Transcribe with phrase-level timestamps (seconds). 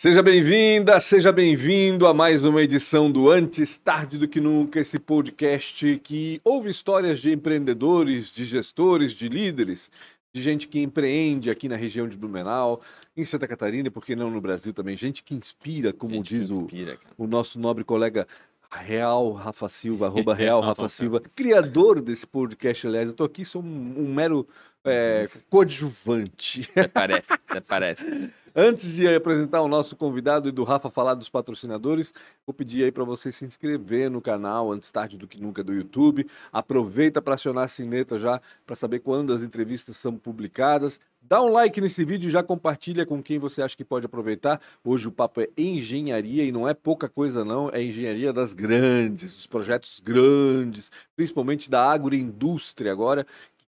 [0.00, 4.96] Seja bem-vinda, seja bem-vindo a mais uma edição do Antes Tarde do Que Nunca, esse
[4.96, 9.90] podcast que ouve histórias de empreendedores, de gestores, de líderes,
[10.32, 12.80] de gente que empreende aqui na região de Blumenau,
[13.16, 16.28] em Santa Catarina e por que não no Brasil também, gente que inspira, como gente
[16.28, 18.24] diz inspira, o, o nosso nobre colega
[18.70, 23.64] Real Rafa Silva, arroba Real Rafa Silva, criador desse podcast, aliás, eu tô aqui, sou
[23.64, 24.46] um, um mero
[24.84, 26.70] é, coadjuvante.
[26.70, 28.04] Até parece, até parece.
[28.54, 32.12] Antes de apresentar o nosso convidado e do Rafa falar dos patrocinadores,
[32.46, 35.72] vou pedir aí para você se inscrever no canal Antes Tarde do Que Nunca do
[35.72, 36.26] YouTube.
[36.52, 40.98] Aproveita para acionar a sineta já para saber quando as entrevistas são publicadas.
[41.20, 44.60] Dá um like nesse vídeo e já compartilha com quem você acha que pode aproveitar.
[44.82, 49.34] Hoje o papo é engenharia e não é pouca coisa não, é engenharia das grandes,
[49.34, 53.26] dos projetos grandes, principalmente da agroindústria agora,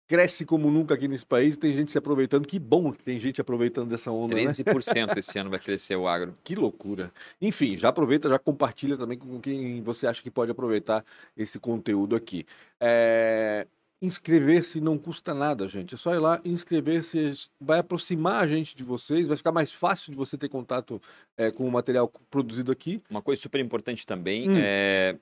[0.08, 2.48] cresce como nunca aqui nesse país e tem gente se aproveitando.
[2.48, 5.14] Que bom que tem gente aproveitando dessa onda, 13% né?
[5.18, 6.36] esse ano vai crescer o agro.
[6.44, 7.12] Que loucura.
[7.42, 11.04] Enfim, já aproveita, já compartilha também com quem você acha que pode aproveitar
[11.36, 12.46] esse conteúdo aqui.
[12.80, 13.68] É...
[14.02, 15.96] Inscrever-se não custa nada, gente.
[15.96, 20.12] É só ir lá inscrever-se, vai aproximar a gente de vocês, vai ficar mais fácil
[20.12, 21.02] de você ter contato
[21.38, 23.02] é, com o material produzido aqui.
[23.10, 24.58] Uma coisa super importante também hum.
[24.58, 25.16] é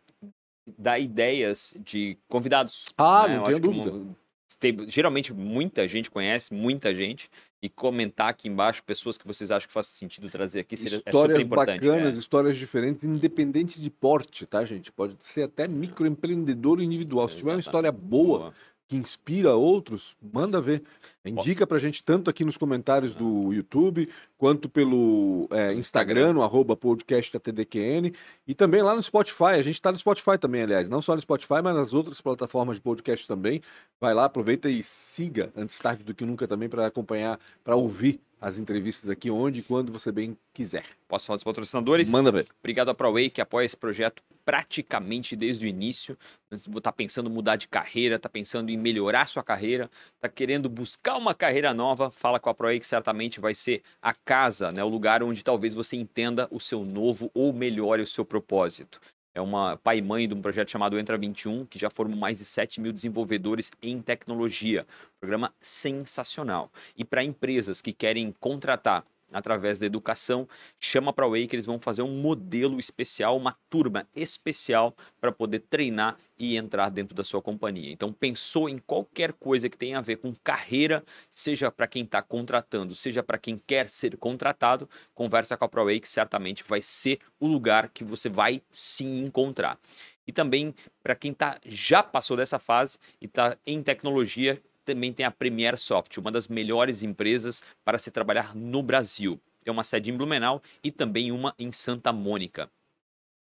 [0.78, 2.86] dar ideias de convidados.
[2.98, 3.38] Ah, né?
[3.38, 4.16] não tenho dúvida.
[4.64, 7.30] Tem, geralmente muita gente conhece, muita gente,
[7.62, 11.00] e comentar aqui embaixo pessoas que vocês acham que faz sentido trazer aqui seria é
[11.00, 14.90] histórias é bacanas, histórias diferentes, independente de porte, tá, gente?
[14.90, 17.28] Pode ser até microempreendedor individual.
[17.28, 18.54] Se tiver uma história boa, boa,
[18.94, 20.84] que inspira outros, manda ver.
[21.26, 26.76] Indica pra gente tanto aqui nos comentários do YouTube, quanto pelo é, Instagram, no arroba
[26.78, 28.14] podcasttdqn,
[28.46, 29.56] e também lá no Spotify.
[29.56, 30.88] A gente tá no Spotify também, aliás.
[30.88, 33.62] Não só no Spotify, mas nas outras plataformas de podcast também.
[34.00, 38.22] Vai lá, aproveita e siga antes tarde do que nunca também para acompanhar, para ouvir
[38.44, 40.84] as entrevistas aqui onde e quando você bem quiser.
[41.08, 42.12] Posso falar dos patrocinadores?
[42.12, 42.46] Manda ver.
[42.60, 46.18] Obrigado à ProWay que apoia esse projeto praticamente desde o início.
[46.52, 51.16] Está pensando em mudar de carreira, está pensando em melhorar sua carreira, está querendo buscar
[51.16, 54.90] uma carreira nova, fala com a ProWay que certamente vai ser a casa, né, o
[54.90, 59.00] lugar onde talvez você entenda o seu novo ou melhore o seu propósito
[59.34, 62.38] é uma pai e mãe de um projeto chamado Entra 21, que já formou mais
[62.38, 64.86] de 7 mil desenvolvedores em tecnologia.
[65.20, 66.72] Programa sensacional.
[66.96, 70.48] E para empresas que querem contratar através da educação,
[70.80, 75.32] chama para a Way que eles vão fazer um modelo especial, uma turma especial para
[75.32, 77.92] poder treinar e entrar dentro da sua companhia.
[77.92, 82.22] Então, pensou em qualquer coisa que tenha a ver com carreira, seja para quem está
[82.22, 87.20] contratando, seja para quem quer ser contratado, conversa com a ProWay que certamente vai ser
[87.40, 89.80] o lugar que você vai se encontrar.
[90.26, 95.26] E também para quem tá, já passou dessa fase e está em tecnologia, também tem
[95.26, 99.40] a Premier Soft, uma das melhores empresas para se trabalhar no Brasil.
[99.64, 102.70] Tem uma sede em Blumenau e também uma em Santa Mônica.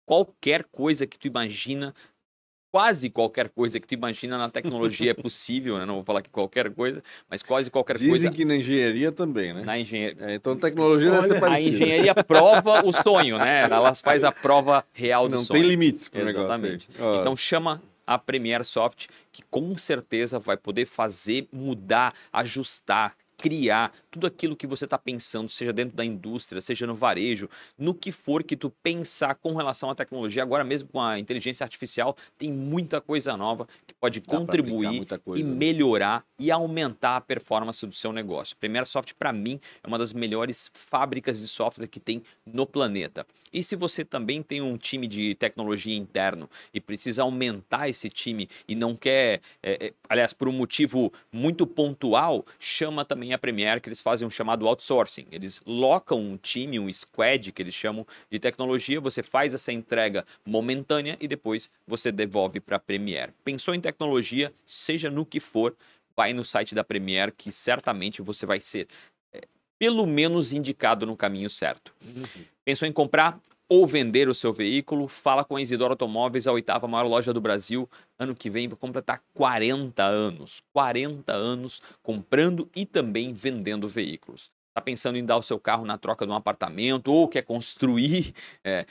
[0.06, 1.94] Qualquer coisa que tu imagina,
[2.72, 5.86] quase qualquer coisa que tu imagina na tecnologia é possível, né?
[5.86, 8.30] Não vou falar que qualquer coisa, mas quase qualquer Dizem coisa.
[8.30, 9.62] Dizem que na engenharia também, né?
[9.64, 10.18] Na engenharia.
[10.20, 13.62] É, então tecnologia deve ser A engenharia prova o sonho, né?
[13.70, 15.60] Elas faz a prova real do Não sonho.
[15.60, 16.48] Não tem limites para o negócio.
[16.48, 16.90] Exatamente.
[17.20, 17.80] Então chama
[18.10, 24.68] a Premiere Soft, que com certeza vai poder fazer, mudar, ajustar, criar tudo aquilo que
[24.68, 28.70] você está pensando, seja dentro da indústria, seja no varejo, no que for que tu
[28.84, 30.44] pensar com relação à tecnologia.
[30.44, 35.42] Agora mesmo com a inteligência artificial, tem muita coisa nova que pode Dá contribuir coisa,
[35.42, 35.56] e né?
[35.56, 38.58] melhorar e aumentar a performance do seu negócio.
[38.58, 43.26] Premiere Soft, para mim, é uma das melhores fábricas de software que tem no planeta.
[43.52, 48.48] E se você também tem um time de tecnologia interno e precisa aumentar esse time
[48.68, 53.80] e não quer, é, é, aliás, por um motivo muito pontual, chama também a Premiere
[53.80, 55.28] que eles fazem um chamado outsourcing.
[55.32, 60.26] Eles locam um time, um squad que eles chamam de tecnologia, você faz essa entrega
[60.46, 63.34] momentânea e depois você devolve para a Premiere.
[63.44, 65.76] Pensou em tecnologia, seja no que for,
[66.16, 68.88] vai no site da Premiere que certamente você vai ser
[69.34, 69.42] é,
[69.78, 71.94] pelo menos indicado no caminho certo.
[72.06, 72.46] Uhum.
[72.66, 73.40] Pensou em comprar
[73.70, 75.08] ou vender o seu veículo?
[75.08, 77.88] Fala com a Isidoro Automóveis, a oitava maior loja do Brasil.
[78.18, 80.64] Ano que vem vai completar 40 anos.
[80.74, 84.52] 40 anos comprando e também vendendo veículos.
[84.70, 88.34] Está pensando em dar o seu carro na troca de um apartamento ou quer construir?
[88.64, 88.86] É,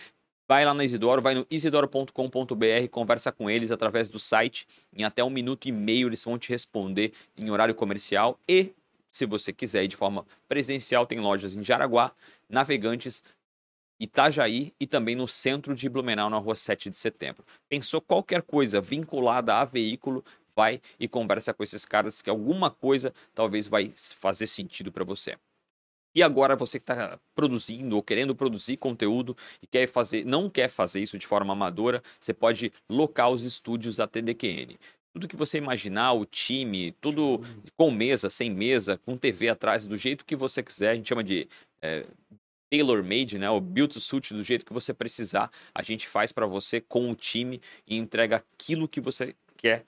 [0.47, 4.67] vai lá na Isidoro, vai no isidoro.com.br, conversa com eles através do site.
[4.97, 8.73] Em até um minuto e meio eles vão te responder em horário comercial e
[9.11, 12.13] se você quiser ir de forma presencial, tem lojas em Jaraguá,
[12.49, 13.23] Navegantes,
[13.99, 17.45] Itajaí e também no centro de Blumenau, na rua 7 de setembro.
[17.69, 20.25] Pensou qualquer coisa vinculada a veículo,
[20.55, 25.37] vai e conversa com esses caras que alguma coisa talvez vai fazer sentido para você.
[26.15, 30.69] E agora você que está produzindo ou querendo produzir conteúdo e quer fazer, não quer
[30.69, 34.77] fazer isso de forma amadora, você pode locar os estúdios da TDQN
[35.13, 37.41] tudo que você imaginar, o time, tudo
[37.77, 41.25] com mesa, sem mesa, com TV atrás, do jeito que você quiser, a gente chama
[41.25, 41.49] de
[41.83, 42.05] é,
[42.71, 43.49] tailor-made, né?
[43.51, 47.11] O build to suit do jeito que você precisar, a gente faz para você com
[47.11, 49.85] o time e entrega aquilo que você quer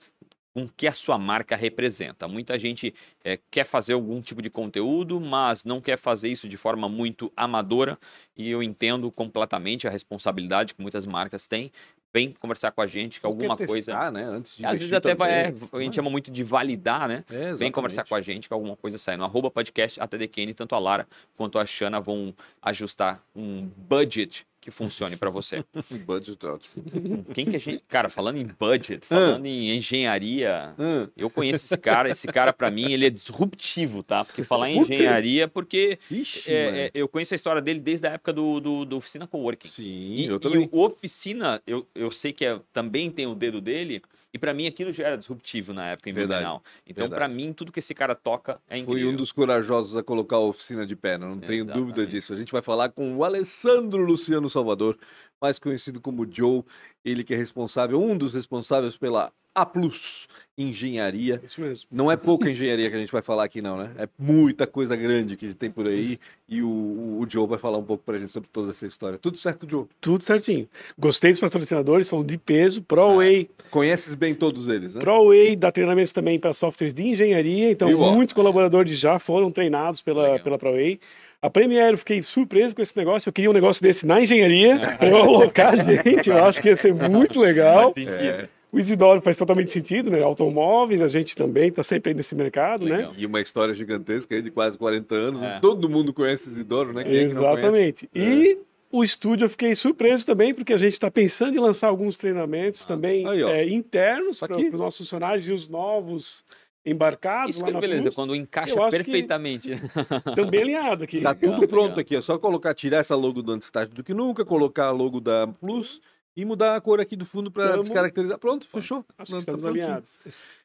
[0.53, 2.27] com que a sua marca representa.
[2.27, 2.93] Muita gente
[3.23, 7.31] é, quer fazer algum tipo de conteúdo, mas não quer fazer isso de forma muito
[7.35, 7.97] amadora,
[8.35, 11.71] e eu entendo completamente a responsabilidade que muitas marcas têm.
[12.13, 14.11] Vem conversar com a gente, que alguma testar, coisa.
[14.11, 14.23] Né?
[14.25, 17.23] Antes de Às vezes até vai, é, a gente chama muito de validar, né?
[17.31, 19.15] É, Vem conversar com a gente, que alguma coisa sai.
[19.15, 24.45] No arroba podcast, a TDQN, tanto a Lara quanto a Xana vão ajustar um budget
[24.61, 25.65] que funcione para você.
[26.05, 27.25] budget é ótimo.
[27.33, 27.83] Quem que a gente.
[27.89, 30.75] Cara, falando em budget, falando em engenharia,
[31.17, 32.09] eu conheço esse cara.
[32.09, 34.23] Esse cara, para mim, ele é disruptivo, tá?
[34.23, 38.11] Porque falar em engenharia, porque Ixi, é, é, eu conheço a história dele desde a
[38.11, 39.67] época do, do, do Oficina Coworking.
[39.67, 40.63] Sim, e, eu também.
[40.63, 44.01] E o Oficina, eu, eu sei que é, também tem o dedo dele,
[44.33, 46.63] e para mim aquilo já era disruptivo na época em Blumenau.
[46.87, 49.03] Então, para mim, tudo que esse cara toca é incrível.
[49.03, 51.73] Foi um dos corajosos a colocar a oficina de pé, não tenho Exatamente.
[51.73, 52.33] dúvida disso.
[52.33, 54.97] A gente vai falar com o Alessandro Luciano Salvador,
[55.41, 56.63] mais conhecido como Joe,
[57.03, 60.27] ele que é responsável, um dos responsáveis pela A Plus
[60.57, 61.41] Engenharia.
[61.43, 61.87] Isso mesmo.
[61.91, 63.89] Não é pouca engenharia que a gente vai falar aqui, não, né?
[63.97, 66.19] É muita coisa grande que tem por aí.
[66.47, 69.17] E o, o Joe vai falar um pouco pra gente sobre toda essa história.
[69.17, 69.85] Tudo certo, Joe?
[69.99, 70.67] Tudo certinho.
[70.97, 72.81] Gostei dos patrocinadores, são de peso.
[72.83, 73.49] ProWay.
[73.57, 75.01] Ah, conheces bem todos eles, né?
[75.01, 77.71] ProWay dá treinamentos também para softwares de engenharia.
[77.71, 80.99] Então, muitos colaboradores já foram treinados pela, pela ProWay.
[81.41, 83.27] A Premiere, eu fiquei surpreso com esse negócio.
[83.27, 86.29] Eu queria um negócio desse na engenharia, para eu alocar gente.
[86.29, 87.93] Eu acho que ia ser muito legal.
[87.97, 88.47] É.
[88.71, 90.21] O Isidoro faz totalmente sentido, né?
[90.21, 92.97] Automóveis, a gente também está sempre aí nesse mercado, né?
[92.97, 93.11] legal.
[93.11, 93.17] né?
[93.19, 95.43] E uma história gigantesca aí de quase 40 anos.
[95.43, 95.59] É.
[95.59, 97.03] Todo mundo conhece Isidoro, né?
[97.03, 98.09] Quem é Exatamente.
[98.15, 98.57] É e
[98.89, 102.83] o estúdio eu fiquei surpreso também, porque a gente está pensando em lançar alguns treinamentos
[102.83, 106.45] ah, também aí, é, internos tá para os nossos funcionários e os novos
[106.85, 109.69] embarcados Isso lá que é beleza, quando encaixa perfeitamente.
[110.49, 111.21] Bem alinhado aqui.
[111.21, 114.43] Tá tudo pronto aqui, é só colocar, tirar essa logo do Antistágio do que nunca,
[114.43, 116.01] colocar a logo da Plus
[116.35, 118.37] e mudar a cor aqui do fundo para descaracterizar.
[118.39, 119.05] Pronto, fechou.
[119.17, 120.17] Acho que estamos tá alinhados.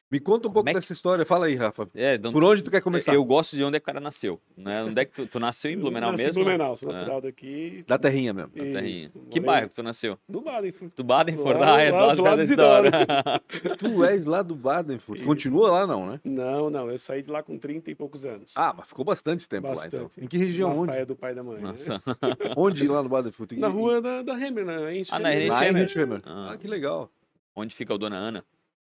[0.09, 0.79] Me conta um pouco é que...
[0.79, 1.25] dessa história.
[1.25, 1.89] Fala aí, Rafa.
[1.93, 3.13] É, Por onde tu quer começar?
[3.13, 4.39] Eu gosto de onde é que o cara nasceu.
[4.55, 4.83] Né?
[4.83, 6.41] Onde é que tu, tu nasceu em Blumenau mesmo?
[6.41, 6.93] Em Blumenau, sou é.
[6.93, 7.83] natural daqui.
[7.85, 8.51] Da terrinha mesmo.
[8.55, 9.11] Da terrinha.
[9.29, 10.17] Que bairro que tu nasceu?
[10.27, 10.93] Do Badenfurt.
[10.95, 11.57] Do Badenfurt?
[11.61, 12.91] Ah, é do lado, do lado da história.
[13.77, 15.23] tu és lá do Badenfurt.
[15.23, 16.21] Continua lá não, né?
[16.23, 16.89] Não, não.
[16.89, 18.53] Eu saí de lá com 30 e poucos anos.
[18.55, 19.95] Ah, mas ficou bastante tempo bastante.
[19.95, 20.23] lá então.
[20.23, 20.69] Em que região?
[20.69, 20.87] Na onde?
[20.87, 21.61] praia do pai da mãe.
[21.61, 21.73] Né?
[22.55, 23.51] onde lá no Badenfurt?
[23.53, 25.03] Na rua da, da Hemmer, né?
[25.11, 25.87] Ah, na Hemmer.
[26.25, 27.11] Ah, que legal.
[27.53, 28.45] Onde fica o Dona Ana?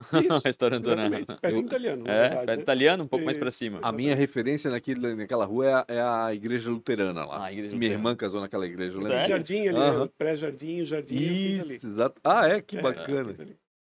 [0.02, 1.26] Isso, restaurante Ana.
[1.26, 2.04] Perto italiano.
[2.08, 2.64] É, verdade, perto né?
[2.64, 3.80] italiano, um pouco Isso, mais para cima.
[3.82, 7.46] A minha referência naquele, naquela rua é a, é a igreja luterana lá.
[7.46, 8.96] Ah, igreja minha irmã casou naquela igreja.
[8.98, 9.28] Lembra?
[9.28, 10.08] Jardim ali, uhum.
[10.18, 11.16] pré-jardim, jardim.
[11.16, 12.20] Isso, exato.
[12.24, 12.62] Ah, é?
[12.62, 13.36] Que é, bacana.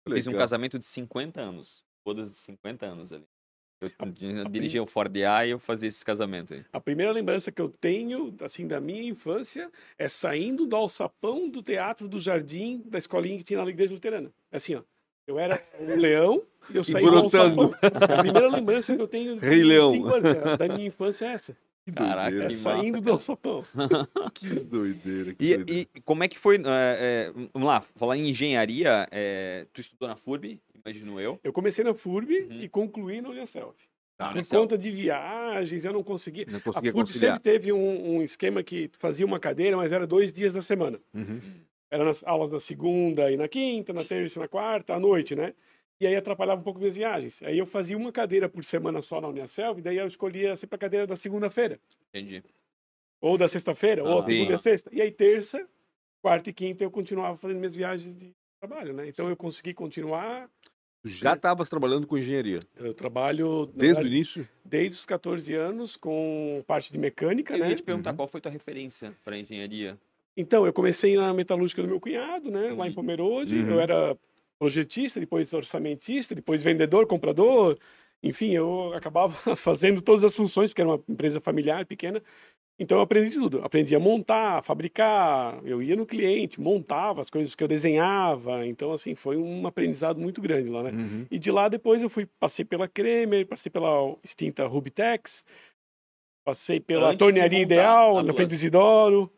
[0.05, 1.85] Eu fiz um casamento de 50 anos.
[2.05, 3.25] Bodas de 50 anos ali.
[4.21, 6.65] Eu dirigia o Ford A e eu fazia esse casamento aí.
[6.73, 11.63] A primeira lembrança que eu tenho, assim, da minha infância, é saindo do alçapão do
[11.63, 14.33] teatro do jardim da escolinha que tinha na igreja luterana.
[14.53, 14.83] Assim, ó.
[15.27, 17.75] Eu era um leão e eu saí brotando.
[17.83, 20.07] A primeira lembrança que eu tenho Rei Leão.
[20.07, 21.57] Anos, da minha infância é essa.
[21.85, 23.65] Que Caraca, é saindo do alçapão.
[24.35, 25.35] que doideira.
[25.35, 25.89] Que e, doideira.
[25.95, 26.57] e, como é que foi?
[26.57, 31.41] É, é, vamos lá, falar em engenharia, é, tu estudou na FURB, imagino eu.
[31.43, 32.63] Eu comecei na FURB uhum.
[32.63, 33.75] e concluí na Unicelv.
[34.17, 36.47] Ah, Por conta de viagens, eu não conseguia.
[36.49, 40.07] Não conseguia a FURB sempre teve um, um, esquema que fazia uma cadeira, mas era
[40.07, 41.01] dois dias da semana.
[41.13, 41.41] Uhum.
[41.93, 45.37] Era nas aulas na segunda e na quinta, na terça e na quarta, à noite,
[45.37, 45.53] né?
[46.01, 47.43] E aí atrapalhava um pouco minhas viagens.
[47.43, 50.77] Aí eu fazia uma cadeira por semana só na Unicelv, e daí eu escolhia sempre
[50.77, 51.79] a cadeira da segunda-feira.
[52.09, 52.43] Entendi.
[53.21, 54.89] Ou da sexta-feira, ah, ou segunda e sexta.
[54.91, 55.69] E aí terça,
[56.23, 59.07] quarta e quinta eu continuava fazendo minhas viagens de trabalho, né?
[59.07, 60.49] Então eu consegui continuar.
[61.05, 62.61] Já estavas trabalhando com engenharia?
[62.77, 63.67] Eu trabalho...
[63.67, 64.49] Desde verdade, o início?
[64.65, 67.67] Desde os 14 anos, com parte de mecânica, eu né?
[67.67, 68.17] Eu ia te perguntar uhum.
[68.17, 69.99] qual foi tua referência para engenharia.
[70.37, 72.95] Então, eu comecei na metalúrgica do meu cunhado, né, lá em uhum.
[72.95, 73.57] Pomerode.
[73.57, 73.71] Uhum.
[73.71, 74.17] Eu era
[74.59, 77.77] projetista, depois orçamentista, depois vendedor, comprador.
[78.23, 82.23] Enfim, eu acabava fazendo todas as funções, porque era uma empresa familiar, pequena.
[82.79, 83.61] Então, eu aprendi tudo.
[83.63, 85.61] Aprendi a montar, a fabricar.
[85.65, 88.67] Eu ia no cliente, montava as coisas que eu desenhava.
[88.67, 90.91] Então, assim, foi um aprendizado muito grande lá, né?
[90.91, 91.27] Uhum.
[91.31, 95.45] E de lá, depois, eu fui, passei pela Kremer, passei pela extinta Rubitex,
[96.45, 99.31] passei pela Antes Tornearia Ideal, na frente do Isidoro.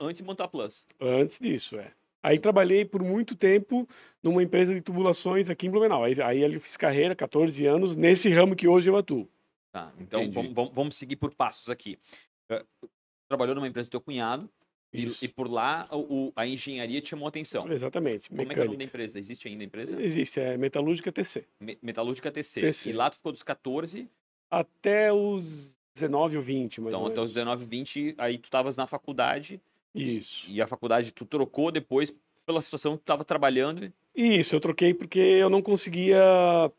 [0.00, 0.84] Antes de montar Plus.
[1.00, 1.92] Antes disso, é.
[2.22, 3.88] Aí trabalhei por muito tempo
[4.22, 6.02] numa empresa de tubulações aqui em Blumenau.
[6.02, 9.28] Aí, aí ali eu fiz carreira, 14 anos, nesse ramo que hoje eu atuo.
[9.72, 11.98] Tá, então vamos, vamos seguir por passos aqui.
[13.28, 14.50] trabalhou numa empresa do teu cunhado
[14.92, 17.70] e, e, por lá o, a engenharia te chamou a atenção.
[17.70, 18.28] Exatamente.
[18.28, 18.52] Como mecânica.
[18.52, 19.18] é que é o nome da empresa?
[19.18, 20.02] Existe ainda a empresa?
[20.02, 21.46] Existe, é Metalúrgica TC.
[21.60, 22.60] Me, Metalúrgica TC.
[22.60, 22.90] TC.
[22.90, 24.08] E lá tu ficou dos 14?
[24.50, 28.76] Até os 19 ou 20, mais Então, ou até os 19, 20, aí tu estavas
[28.76, 29.60] na faculdade.
[29.94, 30.46] Isso.
[30.50, 32.12] E a faculdade tu trocou depois
[32.48, 33.92] pela situação que tu estava trabalhando.
[34.16, 36.18] Isso, eu troquei porque eu não conseguia,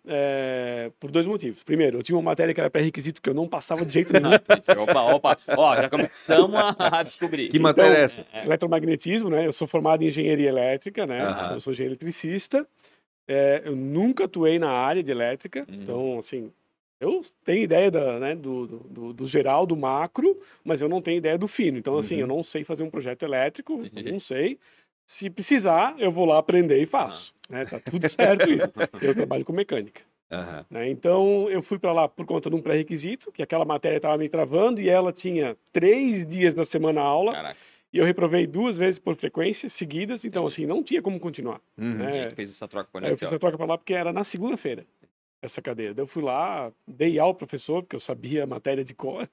[0.07, 1.63] é, por dois motivos.
[1.63, 4.33] Primeiro, eu tinha uma matéria que era pré-requisito que eu não passava de jeito nenhum.
[4.81, 7.49] opa, opa, ó, já começamos a descobrir.
[7.49, 8.25] Que matéria então, é essa?
[8.33, 9.45] É, eletromagnetismo, né?
[9.45, 11.23] Eu sou formado em engenharia elétrica, né?
[11.23, 11.31] Uhum.
[11.31, 12.67] Então, eu sou engenheiro eletricista.
[13.27, 15.75] É, eu nunca atuei na área de elétrica, uhum.
[15.75, 16.51] então, assim,
[16.99, 21.17] eu tenho ideia da, né, do, do, do, geral, do macro, mas eu não tenho
[21.17, 21.77] ideia do fino.
[21.77, 22.21] Então, assim, uhum.
[22.21, 24.59] eu não sei fazer um projeto elétrico, não sei.
[25.05, 27.33] Se precisar, eu vou lá aprender e faço.
[27.49, 27.53] Ah.
[27.53, 27.65] Né?
[27.65, 28.71] Tá tudo certo isso.
[29.01, 30.01] Eu trabalho com mecânica.
[30.31, 30.65] Uhum.
[30.69, 30.89] Né?
[30.89, 34.29] Então, eu fui para lá por conta de um pré-requisito, que aquela matéria estava me
[34.29, 37.33] travando e ela tinha três dias da semana aula.
[37.33, 37.57] Caraca.
[37.91, 41.59] E eu reprovei duas vezes por frequência, seguidas, então, assim, não tinha como continuar.
[41.75, 41.95] Uhum.
[41.95, 42.29] Né?
[42.29, 44.85] Fez essa troca para Eu fiz essa troca para lá porque era na segunda-feira,
[45.41, 45.93] essa cadeira.
[45.93, 49.29] Daí eu fui lá, dei aula ao professor, porque eu sabia a matéria de cor.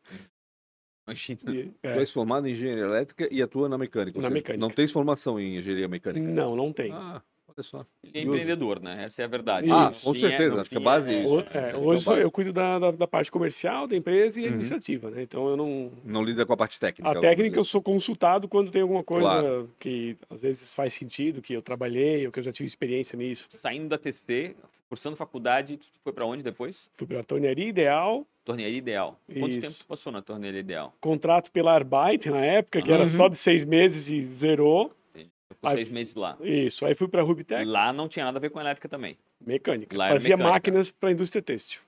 [1.07, 1.39] Imagina.
[1.49, 1.95] E, é.
[1.95, 4.21] Tu és formado em engenharia elétrica e atua na mecânica.
[4.21, 4.61] Na mecânica.
[4.61, 6.27] Não tens formação em engenharia mecânica?
[6.27, 6.91] Não, não tem.
[6.91, 7.87] Ah, olha só.
[8.03, 9.05] Ele é empreendedor, né?
[9.05, 9.71] Essa é a verdade.
[9.71, 10.61] Ah, com certeza.
[10.61, 11.41] Acho que a base é, isso.
[11.55, 12.21] É, hoje base.
[12.21, 14.49] eu cuido da, da, da, parte comercial da empresa e uhum.
[14.49, 15.23] administrativa, né?
[15.23, 15.93] Então eu não...
[16.05, 17.09] Não lida com a parte técnica.
[17.09, 19.71] A técnica eu sou consultado quando tem alguma coisa claro.
[19.79, 23.47] que às vezes faz sentido, que eu trabalhei ou que eu já tive experiência nisso.
[23.51, 24.57] Saindo da TC,
[24.89, 26.89] cursando faculdade, tu foi para onde depois?
[26.93, 29.21] Fui para a Tornearia Ideal Torneira Ideal.
[29.27, 29.61] Quanto Isso.
[29.61, 30.95] tempo passou na Torneira Ideal?
[31.01, 32.95] Contrato pela Arbeit na época, que uhum.
[32.95, 34.95] era só de seis meses e zerou.
[35.13, 36.39] Ficou aí, seis meses lá.
[36.41, 36.87] Isso.
[36.87, 37.69] Aí fui para a Rubitex.
[37.69, 39.19] Lá não tinha nada a ver com elétrica também.
[39.45, 39.97] Mecânica.
[39.97, 40.53] Lá Fazia mecânica.
[40.53, 41.81] máquinas para a indústria têxtil.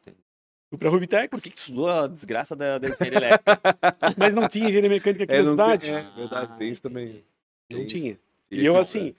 [0.69, 1.29] Fui para a Rubitex.
[1.31, 3.61] Por que, que tu estudou a desgraça da, da engenharia elétrica?
[4.19, 5.91] Mas não tinha engenharia mecânica aqui é, na cidade.
[5.93, 6.59] É, verdade.
[6.59, 7.25] Tem isso também.
[7.71, 8.19] Não tinha.
[8.51, 9.15] E eu, assim,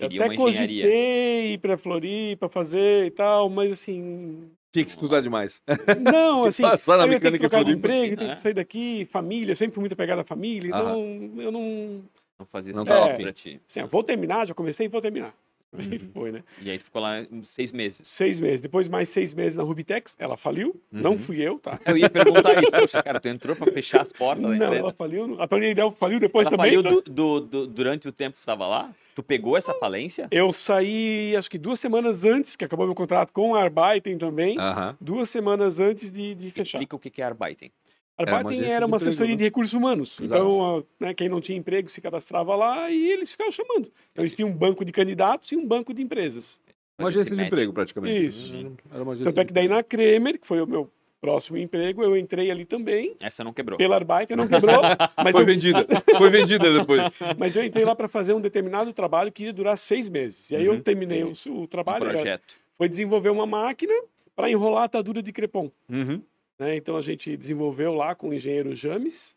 [0.00, 5.60] até cogitei ir para Floripa fazer e tal, mas assim, tinha que estudar demais.
[6.00, 9.52] Não, assim, Passar na eu tenho que trocar de emprego, tenho que sair daqui, família,
[9.52, 12.02] eu sempre fui muito apegado à família, então eu não...
[12.38, 13.60] Não fazia não tava é, pra ti.
[13.68, 15.34] Assim, eu vou terminar, já comecei e vou terminar.
[15.72, 16.10] Uhum.
[16.12, 16.44] foi, né?
[16.60, 18.06] E aí tu ficou lá seis meses.
[18.06, 18.60] Seis meses.
[18.60, 20.68] Depois mais seis meses na Rubitex, ela faliu.
[20.92, 21.00] Uhum.
[21.00, 21.78] Não fui eu, tá?
[21.86, 22.70] Eu ia perguntar isso.
[22.70, 25.40] Poxa, cara, tu entrou pra fechar as portas da Não, ela faliu.
[25.40, 26.74] A Tony Ideal faliu depois ela também.
[26.74, 26.90] faliu tá?
[26.90, 28.92] do, do, do, durante o tempo que tu tava lá?
[29.14, 30.26] Tu pegou essa falência?
[30.30, 34.58] Eu saí, acho que duas semanas antes, que acabou meu contrato com a Arbeiten também.
[34.58, 34.94] Uhum.
[35.00, 36.78] Duas semanas antes de, de fechar.
[36.78, 37.70] Explica o que é Arbeiten.
[38.16, 40.20] Arbeiten é, era uma assessoria de recursos humanos.
[40.20, 40.40] Exato.
[40.40, 43.90] Então, né, quem não tinha emprego se cadastrava lá e eles ficavam chamando.
[44.12, 46.60] Então, eles tinham um banco de candidatos e um banco de empresas.
[46.98, 48.26] Uma agência de emprego, praticamente.
[48.26, 48.76] Isso.
[48.92, 50.90] Era uma Tanto é que daí na Kremer, que foi o meu
[51.20, 53.16] próximo emprego, eu entrei ali também.
[53.20, 53.78] Essa não quebrou.
[53.78, 54.80] Pela Arbeiten não quebrou.
[55.16, 55.46] mas foi eu...
[55.46, 55.86] vendida.
[56.18, 57.02] Foi vendida depois.
[57.38, 60.50] mas eu entrei lá para fazer um determinado trabalho que ia durar seis meses.
[60.50, 60.74] E aí uhum.
[60.74, 62.04] eu terminei o, o trabalho.
[62.04, 62.26] Um projeto.
[62.26, 63.94] Era, foi desenvolver uma máquina
[64.34, 65.70] para enrolar a atadura de crepom.
[65.88, 66.20] Uhum.
[66.62, 66.76] Né?
[66.76, 69.36] Então a gente desenvolveu lá com o engenheiro James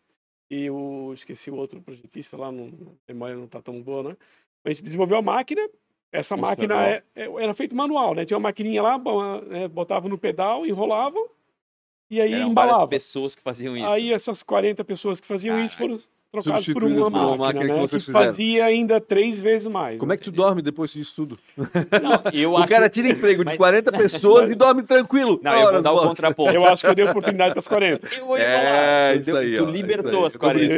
[0.50, 2.51] e o esqueci o outro projetista lá, a
[3.12, 4.17] memória não está tão boa, né?
[4.63, 5.67] A gente desenvolveu a máquina.
[6.12, 8.25] Essa máquina é, é, era feito manual, né?
[8.25, 9.01] Tinha uma maquininha lá,
[9.51, 11.17] é, botava no pedal, enrolava
[12.12, 12.88] e aí Eram embalava.
[12.88, 13.88] pessoas que faziam isso.
[13.88, 16.00] Aí essas 40 pessoas que faziam isso foram
[16.44, 17.74] trocado por uma máquina, uma máquina né?
[17.74, 20.00] que, vocês que fazia ainda três vezes mais.
[20.00, 21.38] Como é que tu dorme depois disso tudo?
[21.58, 22.68] Não, eu o acho...
[22.68, 25.39] cara tira emprego de 40 pessoas e dorme tranquilo.
[25.42, 26.51] Não, eu vou dar o contraponto.
[26.51, 28.08] Eu acho que eu dei oportunidade para as 40.
[28.15, 28.36] Eu.
[28.38, 29.58] É, isso aí.
[29.58, 30.74] Tu libertou as 40.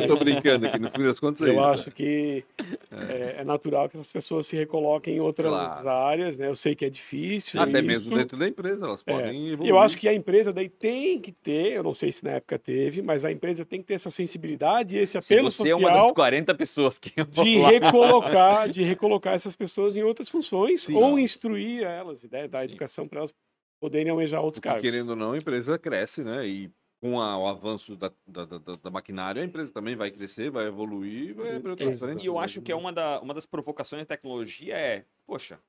[0.00, 2.44] Eu tô brincando aqui, no fim das contas é Eu acho que
[2.90, 5.88] é, é, natural que as pessoas se recoloquem em outras claro.
[5.88, 6.48] áreas, né?
[6.48, 7.60] Eu sei que é difícil.
[7.60, 7.88] Até isso.
[7.88, 9.12] mesmo dentro da empresa, elas é.
[9.12, 9.70] podem evoluir.
[9.70, 12.58] Eu acho que a empresa daí tem que ter, eu não sei se na época
[12.58, 16.12] teve, mas a empresa tem que ter essa sensibilidade e esse apelo social uma das
[16.12, 21.18] 40 pessoas que de recolocar, de recolocar essas pessoas em outras funções Sim, ou ó.
[21.18, 22.72] instruir elas, né, dar Sim.
[22.72, 23.34] educação para elas
[23.80, 24.82] poderem almejar outros Porque, cargos.
[24.82, 26.46] Querendo ou não, a empresa cresce, né?
[26.46, 26.70] E
[27.02, 30.66] com a, o avanço da, da, da, da, maquinária, a empresa também vai crescer, vai
[30.66, 32.24] evoluir, vai abrir outras frentes.
[32.24, 35.60] E eu acho que é uma, da, uma das provocações da tecnologia é, poxa,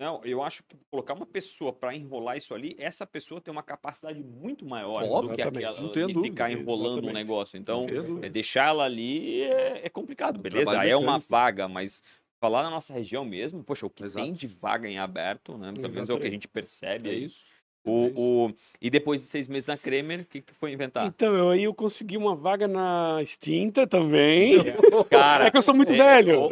[0.00, 3.62] não, eu acho que colocar uma pessoa para enrolar isso ali, essa pessoa tem uma
[3.62, 7.58] capacidade muito maior Óbvio, do que aquela de dúvida, ficar enrolando um negócio.
[7.58, 7.86] Então,
[8.22, 10.86] é, deixar ela ali é, é complicado, beleza?
[10.86, 12.02] É uma vaga, mas
[12.40, 14.24] falar na nossa região mesmo, poxa, o que Exato.
[14.24, 15.70] tem de vaga em aberto, né?
[15.74, 17.10] Pelo menos é o que a gente percebe.
[17.10, 17.49] É isso.
[17.82, 21.06] O, o, e depois de seis meses na Kremer, o que, que tu foi inventar?
[21.06, 24.58] Então, eu, aí eu consegui uma vaga na extinta também.
[25.08, 26.50] Cara, é que eu sou muito é, velho.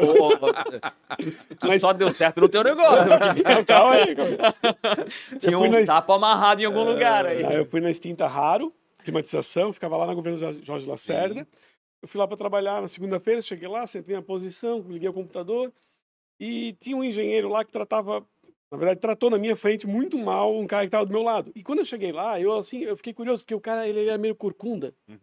[1.62, 1.82] Mas...
[1.82, 3.06] só deu certo no teu negócio.
[3.66, 4.16] calma aí.
[4.16, 5.36] Calma aí.
[5.38, 5.84] Tinha um na...
[5.84, 7.42] tapa amarrado em algum lugar aí.
[7.42, 8.72] eu fui na extinta raro.
[9.04, 11.46] climatização, ficava lá na governo Jorge Lacerda.
[12.00, 15.70] Eu fui lá para trabalhar na segunda-feira, cheguei lá, sentei na posição, liguei o computador
[16.40, 18.24] e tinha um engenheiro lá que tratava,
[18.70, 21.50] na verdade, tratou na minha frente muito mal um cara que estava do meu lado.
[21.54, 24.18] E quando eu cheguei lá, eu assim, eu fiquei curioso porque o cara ele era
[24.18, 24.94] meio corcunda.
[25.08, 25.18] Uhum.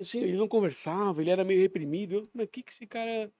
[0.00, 2.14] Assim, ele não conversava, ele era meio reprimido.
[2.14, 3.30] Eu, mas o que que esse cara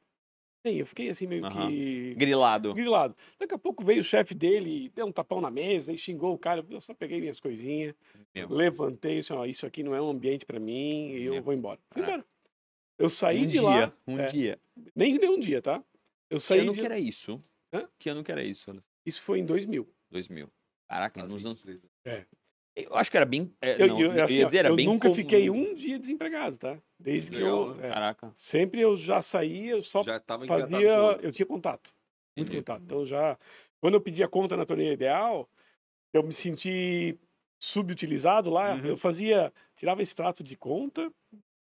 [0.63, 0.79] tem?
[0.79, 1.69] Eu fiquei assim meio uhum.
[1.69, 2.75] que grilado.
[2.75, 3.17] Grilado.
[3.39, 6.39] Daqui a pouco veio o chefe dele, deu um tapão na mesa e xingou o
[6.39, 6.65] cara.
[6.69, 7.95] Eu só peguei minhas coisinhas,
[8.51, 11.81] levantei, assim, ó, isso aqui não é um ambiente para mim e eu vou embora.
[11.91, 12.05] Fui é.
[12.05, 12.25] embora.
[12.99, 13.93] Eu saí um de dia, lá.
[14.07, 14.59] Um é, dia.
[14.95, 15.83] Nem deu um dia, tá?
[16.31, 16.61] Eu saí.
[16.61, 16.81] Que ano de...
[16.81, 17.43] que era isso?
[17.73, 17.89] Hã?
[17.99, 18.71] Que ano que era isso?
[19.07, 19.89] Isso foi em 2000.
[20.11, 20.51] 2000.
[20.89, 21.65] Caraca, nos anos.
[22.05, 22.27] É.
[22.75, 23.55] Eu acho que era bem.
[23.63, 26.59] É, eu, não, eu, assim, eu, dizer, era eu bem nunca fiquei um dia desempregado,
[26.59, 26.79] tá?
[26.99, 27.75] Desde que eu.
[27.81, 28.33] É, Caraca.
[28.37, 31.19] Sempre eu já saía, eu só já fazia.
[31.23, 31.95] Eu tinha contato.
[32.37, 32.59] Muito Entendi.
[32.59, 32.83] contato.
[32.83, 33.39] Então já.
[33.81, 35.49] Quando eu pedia conta na torneira ideal,
[36.13, 37.19] eu me senti
[37.59, 38.75] subutilizado lá.
[38.75, 38.87] Uhum.
[38.87, 39.53] Eu fazia.
[39.75, 41.11] Tirava extrato de conta,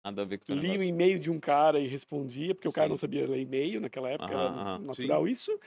[0.04, 2.72] Nada a ver com o Li o e-mail de um cara e respondia, porque Sim.
[2.72, 4.78] o cara não sabia ler e-mail naquela época, aham, era aham.
[4.78, 5.32] natural Sim.
[5.32, 5.60] isso.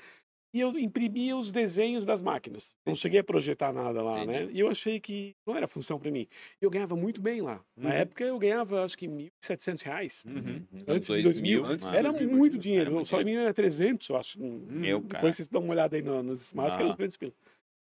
[0.53, 2.75] E eu imprimia os desenhos das máquinas.
[2.86, 4.48] Não cheguei a projetar nada lá, né?
[4.51, 6.27] E eu achei que não era função para mim.
[6.62, 7.55] Eu ganhava muito bem lá.
[7.75, 7.83] Uhum.
[7.86, 10.24] Na época eu ganhava acho que 1.700 reais.
[10.27, 10.63] Uhum.
[10.88, 11.65] Antes de 2000.
[11.65, 12.86] Antes era muito dinheiro.
[12.86, 14.39] Era muito Só em mim era 300, eu acho.
[14.39, 15.31] Meu, Depois cara.
[15.31, 16.77] vocês dão uma olhada aí nos smarts, ah.
[16.77, 17.33] que era 300 pila.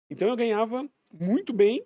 [0.09, 1.85] Então eu ganhava muito bem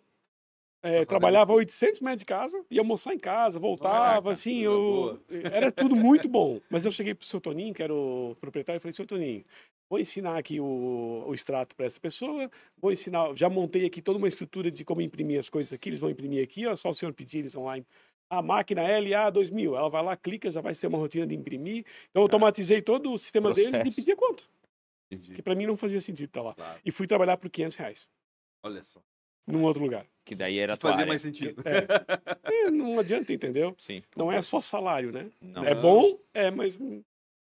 [0.83, 5.21] é, trabalhava 800 metros de casa, ia almoçar em casa, voltava, assim, eu...
[5.53, 6.61] era tudo muito bom.
[6.71, 9.45] Mas eu cheguei pro seu Toninho, que era o proprietário, e falei, seu Toninho,
[9.91, 14.19] vou ensinar aqui o, o extrato para essa pessoa, vou ensinar, já montei aqui toda
[14.19, 16.95] uma estrutura de como imprimir as coisas aqui, eles vão imprimir aqui, ó, só o
[16.95, 17.77] senhor pedir, eles vão lá.
[18.31, 21.87] A máquina LA 2000, ela vai lá, clica, já vai ser uma rotina de imprimir.
[22.11, 23.73] Então, eu automatizei todo o sistema Processo.
[23.73, 24.45] deles e pedi a conta.
[25.11, 25.35] Entendi.
[25.35, 26.55] Que para mim não fazia sentido estar tá lá.
[26.55, 26.81] Claro.
[26.85, 28.09] E fui trabalhar por 500 reais.
[28.63, 29.01] Olha só
[29.49, 30.07] num outro lugar.
[30.25, 31.63] Que daí era que fazia mais sentido.
[31.65, 33.75] É, é, não adianta, entendeu?
[33.79, 34.03] Sim.
[34.15, 35.31] Não é só salário, né?
[35.41, 35.65] Não.
[35.65, 36.79] É bom, é, mas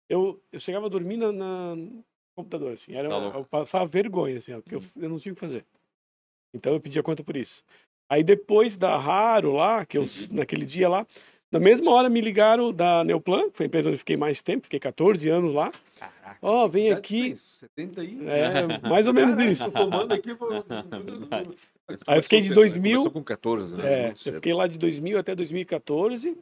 [0.08, 2.04] eu, eu chegava a dormir na, na no
[2.36, 2.94] computador, assim.
[2.94, 5.02] Era, tá eu passava vergonha, assim, porque eu, uhum.
[5.02, 5.64] eu não tinha o que fazer.
[6.52, 7.64] Então eu pedia conta por isso.
[8.08, 10.36] Aí depois da Raro lá, que eu, uhum.
[10.36, 11.06] naquele dia lá,
[11.54, 14.42] na mesma hora me ligaram da Neoplan, que foi a empresa onde eu fiquei mais
[14.42, 15.70] tempo, fiquei 14 anos lá.
[16.42, 17.36] Ó, oh, vem aqui.
[17.36, 18.18] 70 aí?
[18.26, 19.70] É, mais ou menos isso.
[19.70, 20.30] tomando aqui.
[22.06, 22.98] Aí eu fiquei de 2000.
[22.98, 23.84] Começou com 14, né?
[23.86, 26.36] É, eu fiquei lá de 2000 até 2014.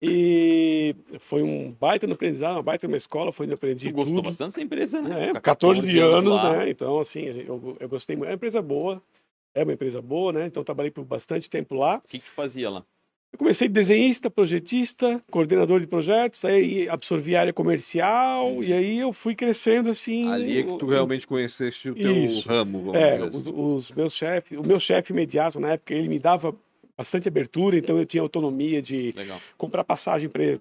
[0.00, 3.94] E foi um baita no aprendizado, uma baita uma escola, foi onde eu aprendi tu
[3.94, 4.26] gostou tudo.
[4.26, 5.30] bastante dessa empresa, né?
[5.30, 6.70] É, 14, 14 anos, né?
[6.70, 8.28] Então, assim, eu, eu gostei muito.
[8.28, 9.02] É uma empresa boa,
[9.54, 10.46] é uma empresa boa, né?
[10.46, 11.98] Então, trabalhei por bastante tempo lá.
[11.98, 12.84] O que que fazia lá?
[13.34, 19.12] Eu comecei desenhista, projetista, coordenador de projetos, aí absorvi a área comercial e aí eu
[19.12, 20.30] fui crescendo assim.
[20.30, 22.48] Ali é que tu realmente conheceste o teu Isso.
[22.48, 22.94] ramo.
[22.94, 23.36] é, assim.
[23.36, 26.54] os, os, meus chefes, o meu chefe imediato na época ele me dava
[26.96, 29.40] bastante abertura, então eu tinha autonomia de Legal.
[29.58, 30.60] comprar passagem para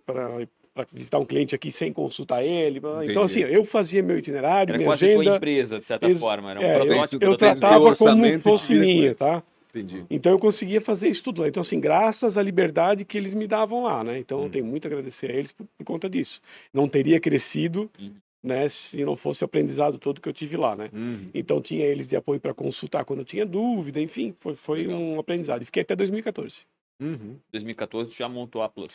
[0.73, 2.79] para visitar um cliente aqui sem consultar ele.
[2.79, 3.11] Entendi.
[3.11, 5.23] Então, assim, eu fazia meu itinerário, era minha quase agenda.
[5.23, 6.49] Tua empresa, de certa forma.
[6.49, 7.23] Era um é, protótipo.
[7.23, 9.43] Eu, eu tratava como fosse minha, tá?
[9.73, 10.05] Entendi.
[10.07, 11.47] Então eu conseguia fazer isso tudo lá.
[11.47, 14.19] Então, assim, graças à liberdade que eles me davam lá, né?
[14.19, 16.39] Então, eu tenho muito a agradecer a eles por, por conta disso.
[16.71, 18.13] Não teria crescido, uhum.
[18.43, 20.91] né, se não fosse o aprendizado todo que eu tive lá, né?
[20.93, 21.29] Uhum.
[21.33, 25.19] Então, tinha eles de apoio para consultar quando eu tinha dúvida, enfim, foi, foi um
[25.19, 25.63] aprendizado.
[25.63, 26.61] E fiquei até 2014.
[27.01, 27.37] Uhum.
[27.51, 28.91] 2014 já montou a Plus.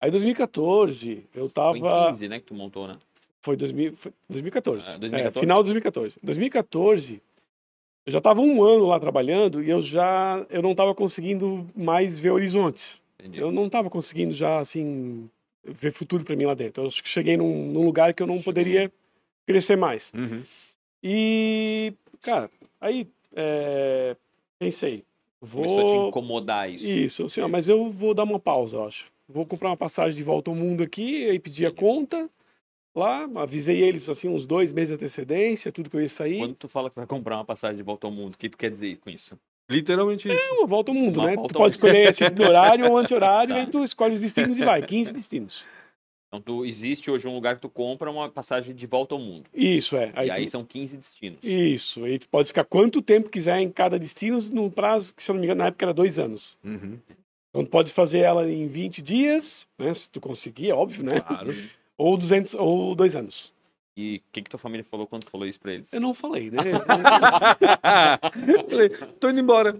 [0.00, 1.76] Aí, 2014, eu tava...
[1.76, 2.94] Foi em 15, né, que tu montou, né?
[3.40, 4.88] Foi, 2000, foi 2014.
[4.88, 5.26] Ah, 2014?
[5.26, 6.18] É, final de 2014.
[6.22, 7.20] 2014
[8.04, 12.18] eu já estava um ano lá trabalhando e eu já eu não estava conseguindo mais
[12.18, 13.00] ver horizontes.
[13.18, 13.38] Entendi.
[13.38, 15.28] Eu não estava conseguindo já assim
[15.64, 16.82] ver futuro para mim lá dentro.
[16.82, 18.52] Eu acho que cheguei num, num lugar que eu não Chegou.
[18.52, 18.92] poderia
[19.46, 20.12] crescer mais.
[20.14, 20.42] Uhum.
[21.02, 24.16] E cara, aí é,
[24.58, 25.04] pensei,
[25.40, 26.86] vou Começou a te incomodar isso.
[26.86, 29.10] Isso, assim, ó, mas eu vou dar uma pausa, eu acho.
[29.28, 32.28] Vou comprar uma passagem de volta ao mundo aqui, aí pedir a conta
[32.94, 36.38] lá, avisei eles assim uns dois meses de antecedência, tudo que eu ia sair.
[36.38, 38.58] Quando tu fala que vai comprar uma passagem de volta ao mundo, o que tu
[38.58, 39.38] quer dizer com isso?
[39.70, 40.38] Literalmente isso.
[40.38, 41.36] É, uma volta ao mundo, uma né?
[41.36, 43.60] Tu pode escolher esse horário ou anti-horário, tá.
[43.60, 45.68] e aí tu escolhe os destinos e vai, 15 destinos.
[46.28, 49.44] Então tu, existe hoje um lugar que tu compra uma passagem de volta ao mundo.
[49.54, 50.10] Isso, é.
[50.14, 51.38] Aí e aí são 15 destinos.
[51.42, 55.30] Isso, aí tu pode ficar quanto tempo quiser em cada destino, num prazo que, se
[55.30, 56.58] eu não me engano, na época era dois anos.
[56.64, 56.98] Uhum.
[57.50, 59.92] Então tu pode fazer ela em 20 dias, né?
[59.92, 61.20] Se tu conseguir, é óbvio, né?
[61.20, 61.54] Claro.
[62.02, 63.52] ou 200 ou dois anos.
[63.94, 65.92] E o que, que tua família falou quando falou isso pra eles?
[65.92, 66.62] Eu não falei, né?
[68.70, 68.88] falei,
[69.20, 69.76] tô indo embora.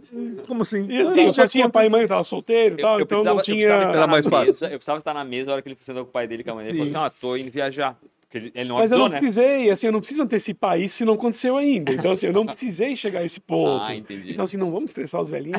[0.47, 0.87] Como assim?
[0.87, 3.37] E, assim, eu só tinha pai e mãe, eu tava solteiro e tal, então precisava,
[3.37, 3.67] não tinha...
[3.67, 4.53] Eu Era mais fácil.
[4.53, 6.45] Mesa, eu precisava estar na mesa a hora que ele precisou com o pai dele,
[6.45, 6.79] com a mãe dele.
[6.79, 7.97] Ele falou assim, ah, tô indo viajar.
[8.39, 9.19] Ele não Mas eu avisou, não né?
[9.19, 11.93] precisei, assim, eu não preciso antecipar isso se não aconteceu ainda.
[11.93, 13.85] Então, assim, eu não precisei chegar a esse ponto.
[13.85, 14.33] Ah, entendi.
[14.33, 15.59] Então, assim, não vamos estressar os velhinhos.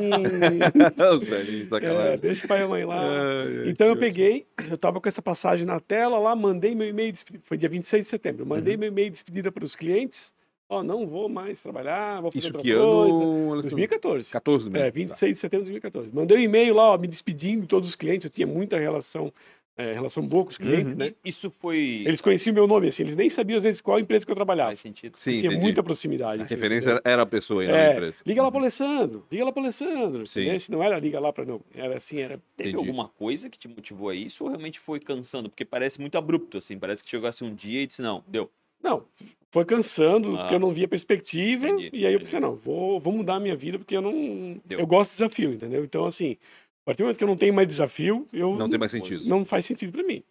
[1.21, 2.17] Os velhinhos, é, sacanagem.
[2.19, 3.01] deixa o pai e a mãe lá.
[3.01, 7.13] Ai, Então eu peguei, eu tava com essa passagem na tela lá, mandei meu e-mail,
[7.43, 8.49] foi dia 26 de setembro, Uhum.
[8.49, 10.33] mandei meu e-mail de despedida para os clientes,
[10.69, 12.83] ó, não vou mais trabalhar, vou fazer Isso outra que coisa.
[12.83, 13.43] ano?
[13.53, 13.69] Alessandro?
[13.69, 14.31] 2014.
[14.31, 14.85] 14 mesmo.
[14.87, 16.09] É, 26 de setembro de 2014.
[16.13, 19.31] Mandei um e-mail lá, ó, me despedindo de todos os clientes, eu tinha muita relação,
[19.77, 20.97] é, relação boa com os clientes, Uhum.
[20.97, 21.13] né?
[21.25, 22.03] Isso foi.
[22.05, 24.69] Eles conheciam meu nome, assim, eles nem sabiam às vezes qual empresa que eu trabalhava.
[24.69, 25.15] Faz sentido.
[25.17, 25.61] Sim, tinha entendi.
[25.63, 26.41] muita proximidade.
[26.41, 27.01] A assim, referência entendeu?
[27.11, 28.23] era- a pessoa aí na É, empresa.
[28.25, 30.27] liga lá pro Alessandro, liga lá pro Alessandro.
[30.27, 30.45] Sim.
[30.45, 30.59] Né?
[30.59, 32.87] Se não era liga lá para não, era assim, era Teve Entendi.
[32.87, 35.49] alguma coisa que te motivou a isso ou realmente foi cansando?
[35.49, 36.77] Porque parece muito abrupto, assim.
[36.77, 38.49] Parece que chegasse um dia e disse, não, deu.
[38.81, 39.05] Não,
[39.49, 40.39] foi cansando, Ah.
[40.41, 41.69] porque eu não via perspectiva.
[41.69, 44.59] Entendi, e aí eu pensei, não, vou, vou mudar a minha vida, porque eu não.
[44.65, 44.77] Deu.
[44.79, 45.85] Eu gosto de desafio, entendeu?
[45.85, 46.35] Então, assim,
[46.83, 49.25] a partir do momento que eu não tenho mais desafio, eu Não tem mais sentido.
[49.27, 50.21] não faz sentido para mim.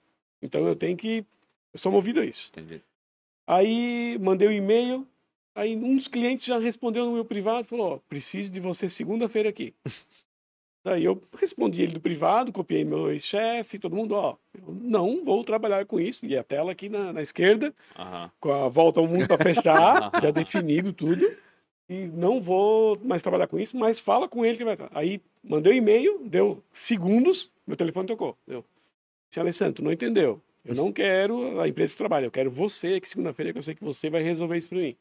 [0.42, 1.24] Então eu tenho que.
[1.72, 2.50] Eu sou movido a isso.
[2.52, 2.82] Entendi.
[3.46, 5.06] Aí mandei um e-mail,
[5.54, 9.48] aí um dos clientes já respondeu no meu privado, falou: ó, preciso de você segunda-feira
[9.48, 9.74] aqui.
[10.84, 15.44] Daí eu respondi ele do privado, copiei meu ex-chefe, todo mundo, ó, eu não vou
[15.44, 16.26] trabalhar com isso.
[16.26, 18.28] E a tela aqui na, na esquerda, Aham.
[18.40, 21.24] com a volta ao mundo para fechar, já definido tudo.
[21.88, 24.76] E não vou mais trabalhar com isso, mas fala com ele que vai.
[24.92, 28.36] Aí mandei um e-mail, deu segundos, meu telefone tocou.
[28.46, 28.64] Deu.
[29.30, 30.40] Senhor Alessandro, não entendeu.
[30.64, 33.74] Eu não quero a empresa que trabalha, eu quero você, que segunda-feira que eu sei
[33.74, 34.96] que você vai resolver isso para mim.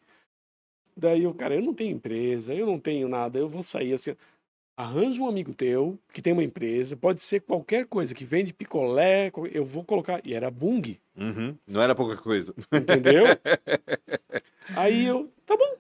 [0.98, 4.15] Daí eu, cara, eu não tenho empresa, eu não tenho nada, eu vou sair assim.
[4.76, 9.32] Arranja um amigo teu que tem uma empresa, pode ser qualquer coisa, que vende picolé,
[9.54, 10.20] eu vou colocar.
[10.26, 11.56] E era Bung, Uhum.
[11.67, 12.56] Não era pouca coisa.
[12.74, 13.26] entendeu?
[14.76, 15.76] Aí eu, tá bom,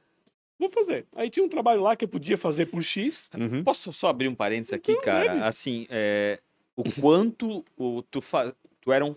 [0.61, 1.05] vou fazer.
[1.15, 3.29] Aí tinha um trabalho lá que eu podia fazer por X.
[3.37, 3.63] Uhum.
[3.63, 5.33] Posso só abrir um parênteses aqui, Então, cara?
[5.33, 5.43] deve.
[5.43, 6.39] Assim, é,
[6.75, 8.53] o quanto o, tu, fa...
[8.79, 9.15] tu era um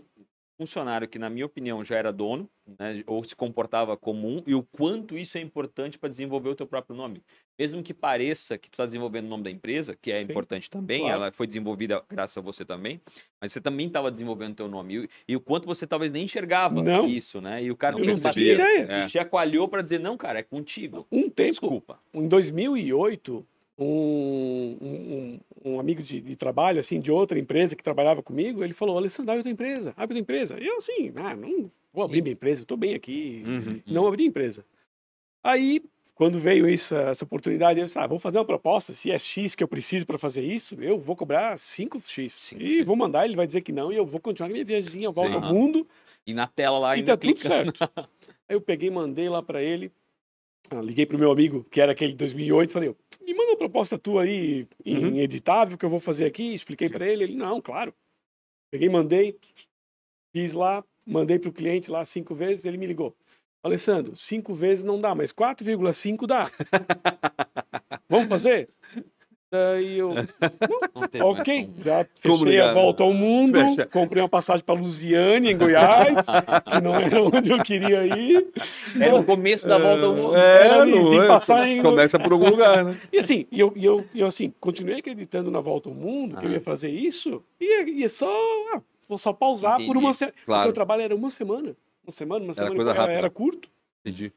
[0.57, 4.62] funcionário que, na minha opinião, já era dono, né, ou se comportava comum, e o
[4.62, 7.23] quanto isso é importante para desenvolver o teu próprio nome.
[7.59, 10.71] Mesmo que pareça que tu está desenvolvendo o nome da empresa, que é Sim, importante
[10.71, 11.14] também, claro.
[11.14, 13.01] ela foi desenvolvida graças a você também,
[13.40, 15.05] mas você também estava desenvolvendo o teu nome.
[15.05, 17.07] E, e o quanto você talvez nem enxergava Não.
[17.07, 17.62] isso, né?
[17.62, 18.87] E o cara Não ideia.
[18.88, 19.07] É.
[19.07, 21.07] te chacoalhou para dizer, não, cara, é contigo.
[21.11, 21.99] Um tempo, Desculpa.
[22.12, 23.47] em 2008,
[23.79, 25.41] um, um,
[25.73, 29.33] um amigo de, de trabalho, assim, de outra empresa que trabalhava comigo, ele falou, Alessandro,
[29.33, 30.57] abre tua empresa, abre tua empresa.
[30.61, 33.81] E eu assim, ah, não vou abrir minha empresa, eu tô bem aqui, Uhum.
[33.87, 34.65] não abri empresa.
[35.43, 35.83] Aí,
[36.15, 39.55] quando veio essa, essa oportunidade, eu disse, ah, vou fazer uma proposta, se é X
[39.55, 42.29] que eu preciso para fazer isso, eu vou cobrar 5X.
[42.31, 42.87] Cinco E X.
[42.87, 45.47] vou mandar, ele vai dizer que não, e eu vou continuar minha viagemzinha, volta Sim.
[45.47, 45.87] ao mundo,
[46.27, 47.79] E na tela lá e ainda tá tudo certo.
[48.49, 49.91] Aí eu peguei, mandei lá para ele,
[50.83, 53.98] liguei pro meu amigo, que era aquele de 2008, falei, "Ô, me manda uma proposta
[53.98, 55.16] tua aí, em Uhum.
[55.18, 57.94] editável, que eu vou fazer aqui, expliquei para ele, ele, não, claro.
[58.70, 59.38] Peguei, mandei,
[60.33, 63.14] fiz lá, mandei pro cliente lá cinco vezes, ele me ligou.
[63.62, 66.44] Alessandro, cinco vezes não dá, mas 4,5 dá.
[68.09, 68.68] Vamos fazer?
[69.55, 70.29] Daí eu, mais
[71.23, 73.87] ok, já fechei a volta ao mundo, Fecha.
[73.87, 78.49] comprei uma passagem para Lusiane, em Goiás, que não era onde eu queria ir.
[79.01, 80.35] Era o começo da volta ao mundo.
[80.35, 81.27] É, Era não tem que é?
[81.29, 82.99] passar em- Começa por algum lugar, né?
[83.12, 86.37] E assim, e eu, e eu, e eu assim, continuei acreditando na volta ao mundo,
[86.37, 86.55] que eu Ah.
[86.55, 88.29] ia fazer isso, e ia, ia só,
[88.75, 90.17] ah, vou só pausar por uma Entendi.
[90.17, 90.35] semana.
[90.45, 90.61] Claro.
[90.62, 91.77] Porque o trabalho era uma semana.
[92.05, 93.69] Uma semana, uma semana, coisa era, era curto.
[94.05, 94.33] Entendi.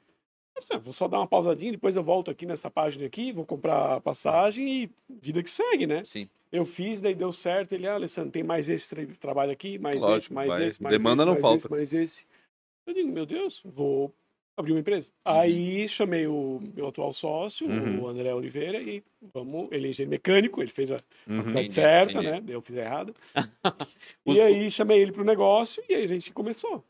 [0.72, 3.96] Ah, Vou só dar uma pausadinha, depois eu volto aqui nessa página aqui, vou comprar
[3.96, 6.04] a passagem e vida que segue, né?
[6.04, 6.28] Sim.
[6.52, 7.74] Eu fiz, daí deu certo.
[7.74, 10.66] Ele, ah, Alessandro, tem mais esse tra- trabalho aqui, mais esse, Lógico, mais vai.
[10.68, 11.58] esse, mais Demanda esse, não mais falta.
[11.58, 12.26] esse, mais esse.
[12.86, 14.14] Eu digo, meu Deus, vou
[14.56, 15.10] abrir uma empresa.
[15.28, 15.34] Uhum.
[15.40, 18.02] Aí chamei o meu atual sócio, Uhum.
[18.02, 20.96] o André Oliveira, e vamos, ele é engenheiro mecânico, ele fez a
[21.28, 21.36] Uhum.
[21.36, 22.32] faculdade Entendi, certa, entendi.
[22.32, 22.44] né?
[22.48, 23.14] Eu fiz errado.
[24.26, 26.84] E aí chamei ele pro negócio e aí a gente começou.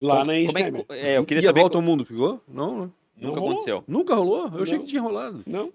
[0.00, 0.84] Lá na Como é engenharia.
[0.84, 1.60] que, é, eu queria e a saber.
[1.60, 2.40] volta ao mundo ficou?
[2.48, 2.90] Não, né?
[3.16, 3.50] Nunca rolou.
[3.50, 3.84] aconteceu.
[3.86, 4.50] Nunca rolou?
[4.54, 4.84] Eu achei Não.
[4.84, 5.42] que tinha rolado.
[5.46, 5.70] Não,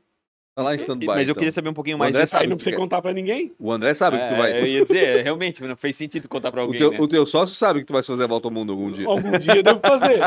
[0.56, 1.06] Tá lá em stand-by.
[1.08, 1.36] Mas eu então.
[1.36, 2.82] queria saber um pouquinho O mais André sabe aí não precisa quer.
[2.82, 3.52] contar pra ninguém.
[3.60, 4.54] O André sabe que tu vai.
[4.54, 6.98] É, eu ia dizer, realmente, não fez sentido contar pra O alguém, teu, né?
[7.02, 9.06] o teu sócio sabe que tu vai fazer a volta ao mundo algum dia.
[9.06, 10.22] Algum dia eu devo fazer.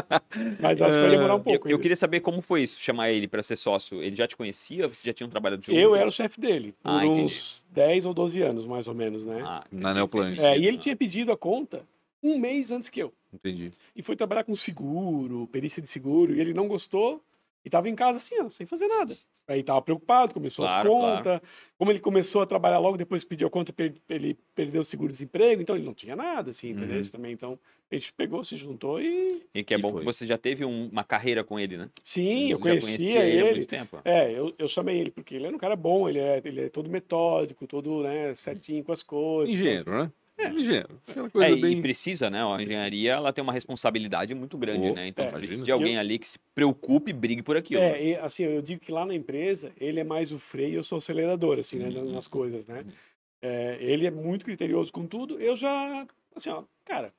[0.61, 1.67] Mas acho que vai demorar um Eu, pouco.
[1.67, 1.81] eu ainda.
[1.83, 4.03] queria saber como foi isso, chamar ele pra ser sócio.
[4.03, 4.87] Ele já te conhecia?
[4.87, 5.79] Você já tinham trabalhado junto?
[5.79, 7.23] Eu era o chefe dele, por Ah, entendi.
[7.23, 9.43] uns 10 ou 12 anos, mais ou menos, né?
[9.47, 10.31] Ah, Na Neoplan.
[10.39, 11.81] É, e ele tinha pedido a conta
[12.23, 13.11] um mês antes que eu.
[13.33, 13.71] Entendi.
[13.95, 17.23] E foi trabalhar com seguro, perícia de seguro, e ele não gostou
[17.64, 19.17] e estava em casa assim, ó, sem fazer nada.
[19.47, 21.41] Aí estava preocupado, começou Claro, as contas.
[21.79, 24.85] Como ele começou a trabalhar logo depois que pediu a conta, per- ele perdeu o
[24.85, 26.93] seguro-desemprego, então ele não tinha nada, assim, entendeu?
[26.95, 27.01] Uhum.
[27.01, 27.33] Isso também.
[27.33, 27.59] Então
[27.91, 29.43] a gente pegou, se juntou e.
[29.55, 30.01] E que é E bom foi.
[30.01, 31.88] que você já teve um- uma carreira com ele, né?
[32.05, 33.51] Sim, eu Você já conhecia há ele.
[33.55, 33.99] muito tempo.
[34.05, 36.69] É, eu, eu chamei ele porque ele era um cara bom, ele é, ele é
[36.69, 39.55] todo metódico, todo né, certinho com as coisas.
[39.55, 40.12] então, Engenheiro, né?
[40.38, 40.48] É.
[40.51, 40.88] Engenheiro.
[41.35, 41.79] É, bem...
[41.79, 42.44] E precisa, né?
[42.44, 45.09] A engenharia ela tem uma responsabilidade muito grande, oh, né?
[45.09, 46.01] Então é, precisa de alguém eu...
[46.01, 47.83] ali que se preocupe e brigue por aquilo.
[47.83, 50.83] É, e, assim, eu digo que lá na empresa ele é mais o freio, eu
[50.83, 51.88] sou o acelerador, assim, né?
[51.88, 52.12] Uhum.
[52.12, 52.83] Nas coisas, né?
[52.83, 52.92] Uhum.
[53.42, 55.40] É, ele é muito criterioso com tudo.
[55.40, 57.12] Eu já, assim, ó, cara,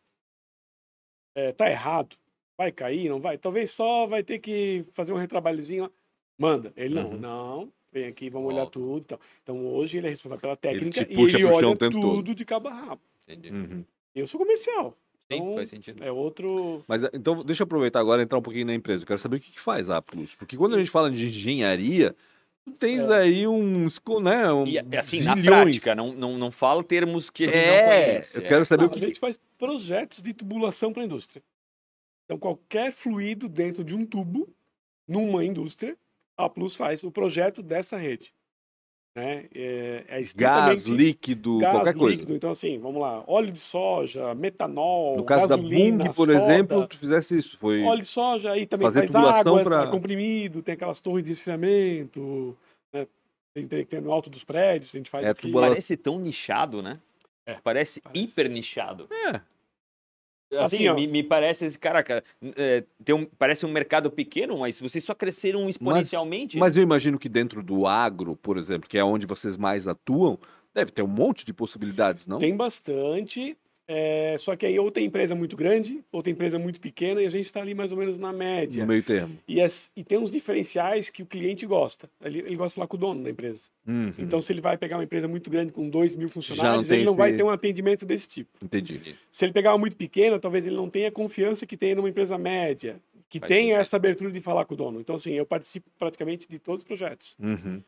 [1.35, 2.15] é, tá errado,
[2.57, 3.37] vai cair, não vai?
[3.37, 5.91] Talvez só vai ter que fazer um retrabalhozinho lá.
[6.37, 6.71] Manda.
[6.77, 7.17] Ele não, uhum.
[7.17, 8.99] não, vem aqui, vamos olhar tudo.
[8.99, 9.19] Então.
[9.43, 12.33] então hoje ele é responsável pela técnica ele e ele olha tudo todo.
[12.35, 13.01] de cabo a rabo.
[13.29, 13.49] Entendi.
[13.49, 13.85] Uhum.
[14.15, 14.97] Eu sou comercial.
[15.31, 16.03] Sim, então, faz sentido.
[16.03, 16.83] É outro.
[16.87, 19.03] Mas então, deixa eu aproveitar agora e entrar um pouquinho na empresa.
[19.03, 20.33] Eu quero saber o que, que faz a Plus.
[20.33, 22.15] Porque quando a gente fala de engenharia,
[22.79, 23.19] tens é.
[23.19, 25.45] aí uns, né, um, e, assim, zilhões.
[25.45, 28.39] na prática, não, não, não fala termos que a gente é, não conhece.
[28.39, 29.03] Eu quero saber não, o que...
[29.03, 31.43] A gente faz projetos de tubulação para a indústria.
[32.25, 34.47] Então, qualquer fluido dentro de um tubo,
[35.07, 35.97] numa indústria,
[36.37, 38.33] a Plus faz o projeto dessa rede.
[39.15, 39.45] Né?
[39.53, 42.25] É, é gás líquido, gás qualquer líquido.
[42.25, 42.33] coisa.
[42.37, 45.17] Então, assim, vamos lá: óleo de soja, metanol.
[45.17, 47.57] No caso gasolina, da Bung, por soda, exemplo, tu fizesse isso.
[47.57, 49.87] Foi óleo de soja, aí também faz água, pra...
[49.87, 52.55] comprimido, tem aquelas torres de resfriamento,
[52.93, 53.07] né?
[53.53, 55.25] tem, tem no alto dos prédios, a gente faz.
[55.25, 55.51] É, aqui.
[55.51, 56.99] Parece tão nichado, né?
[57.45, 59.07] É, parece, parece, hiper nichado.
[59.33, 59.41] É.
[60.51, 62.23] Assim, assim me, me, parece esse caraca,
[62.57, 66.57] é, tem um, parece um mercado pequeno, mas vocês só cresceram exponencialmente.
[66.57, 69.87] Mas, mas, eu imagino que dentro do agro, por exemplo, que é onde vocês mais
[69.87, 70.39] atuam,
[70.73, 72.39] deve ter um monte de possibilidades, não?
[72.39, 73.55] Tem bastante.
[73.91, 77.25] É, só que aí ou tem empresa muito grande, ou tem empresa muito pequena, e
[77.25, 78.83] a gente está ali mais ou menos na média.
[78.83, 79.35] No meio termo.
[79.47, 82.07] E, as, e tem uns diferenciais que o cliente gosta.
[82.23, 83.63] Ele, ele gosta lá com o dono da empresa.
[83.87, 84.13] Uhum.
[84.19, 87.03] Então, se ele vai pegar uma empresa muito grande com 2 mil funcionários, não ele
[87.03, 88.63] não vai ter um atendimento desse tipo.
[88.63, 89.15] Entendi.
[89.31, 92.09] Se ele pegar uma muito pequena, talvez ele não tenha a confiança que tem numa
[92.09, 92.97] empresa média,
[93.27, 95.01] que Faz tenha essa abertura de falar com o dono.
[95.01, 97.35] Então, assim, eu participo praticamente de todos os projetos.
[97.39, 97.81] Uhum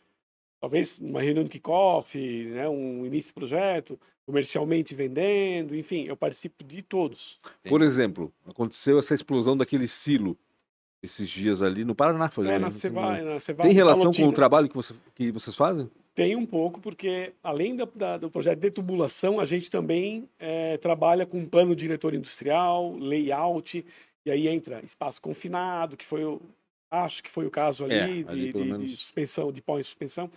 [0.61, 3.99] talvez uma reunião de kickoff, né, um início de projeto,
[4.31, 7.37] comercialmente vendendo, enfim, eu participo de todos.
[7.67, 10.37] Por exemplo, aconteceu essa explosão daquele silo
[11.03, 12.29] esses dias ali no Paraná.
[12.29, 15.53] Foi, é, na Cevai, na Cevai, Tem relação com o trabalho que, você, que vocês
[15.53, 15.91] fazem?
[16.15, 20.77] Tem um pouco, porque além da, da, do projeto de tubulação, a gente também é,
[20.77, 23.85] trabalha com plano diretor industrial, layout,
[24.25, 26.41] e aí entra espaço confinado, que foi o,
[26.89, 29.83] acho que foi o caso ali, é, ali de, de, de, suspensão, de pó em
[29.83, 30.29] suspensão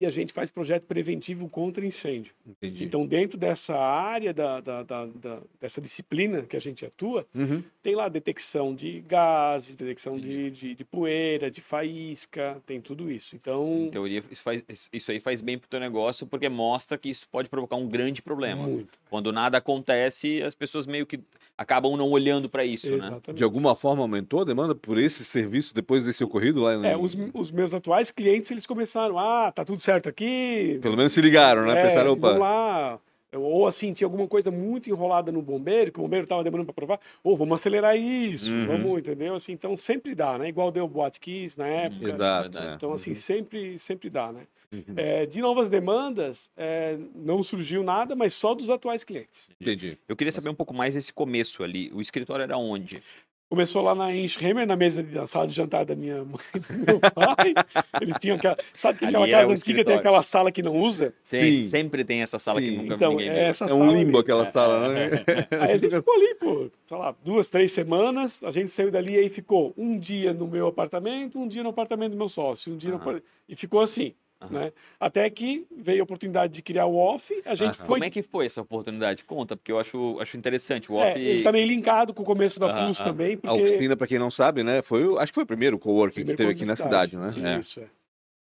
[0.00, 2.32] e a gente faz projeto preventivo contra incêndio.
[2.46, 2.84] Entendi.
[2.84, 7.62] Então, dentro dessa área, da, da, da, da dessa disciplina que a gente atua, uhum.
[7.82, 13.36] tem lá detecção de gases, detecção de, de, de, poeira, de faísca, tem tudo isso.
[13.36, 16.96] Então, em teoria, isso, faz, isso aí faz bem para o teu negócio, porque mostra
[16.96, 18.66] que isso pode provocar um grande problema.
[18.66, 18.98] Muito.
[19.10, 21.20] Quando nada acontece, as pessoas meio que
[21.60, 22.96] acabam não olhando para isso, né?
[22.96, 23.28] Exatamente.
[23.28, 23.34] né?
[23.34, 26.72] De alguma forma aumentou a demanda por esse serviço depois desse ocorrido lá?
[26.86, 30.78] É, os, os meus atuais clientes, eles começaram, ah, tá tudo certo aqui.
[30.80, 31.78] Pelo menos se ligaram, né?
[31.78, 32.28] É, Pensaram, opa.
[32.28, 32.98] Vamos lá.
[33.34, 36.74] Ou assim, tinha alguma coisa muito enrolada no bombeiro, que o bombeiro estava demorando para
[36.74, 38.66] provar, ou vamos acelerar isso, uhum.
[38.66, 39.34] vamos, entendeu?
[39.34, 40.48] Assim, então sempre dá, né?
[40.48, 42.08] Igual deu o Boate Kiss na época.
[42.08, 42.58] Exato.
[42.58, 42.74] É.
[42.74, 43.14] Então, assim, uhum.
[43.16, 44.40] sempre, sempre dá, né?
[44.72, 44.94] Uhum.
[44.96, 49.50] É, de novas demandas, é, não surgiu nada, mas só dos atuais clientes.
[49.60, 49.98] Entendi.
[50.08, 51.90] Eu queria saber um pouco mais desse começo ali.
[51.92, 53.02] O escritório era onde?
[53.50, 56.78] Começou lá na Enschremer, na mesa de sala de jantar da minha mãe e do
[56.86, 57.52] meu pai.
[58.00, 58.56] Eles tinham aquela.
[58.72, 59.84] Sabe que aquela casa antiga escritório.
[59.86, 61.12] tem aquela sala que não usa?
[61.28, 61.64] Tem, Sim.
[61.64, 62.66] sempre tem essa sala Sim.
[62.66, 64.20] que nunca então, ninguém é, essa é um limbo ali.
[64.20, 65.10] aquela sala, né?
[65.62, 68.40] Aí a gente ficou ali, pô, sei lá, duas, três semanas.
[68.44, 71.70] A gente saiu dali e aí ficou um dia no meu apartamento, um dia no
[71.70, 73.14] apartamento do meu sócio, um dia uhum.
[73.14, 73.22] no...
[73.48, 74.14] E ficou assim.
[74.42, 74.48] Uhum.
[74.58, 74.72] Né?
[74.98, 77.86] Até que veio a oportunidade de criar o off, a gente uhum.
[77.86, 77.86] foi...
[77.86, 79.24] Como é que foi essa oportunidade?
[79.24, 80.90] Conta, porque eu acho, acho interessante.
[80.90, 81.18] O off...
[81.18, 82.86] É, ele tá meio linkado com o começo da uhum.
[82.86, 83.48] Plus também, porque...
[83.48, 86.34] A oficina, para quem não sabe, né, foi, acho que foi o primeiro coworking que
[86.34, 87.34] teve aqui na cidade, né?
[87.56, 87.60] É.
[87.60, 87.88] Isso, é.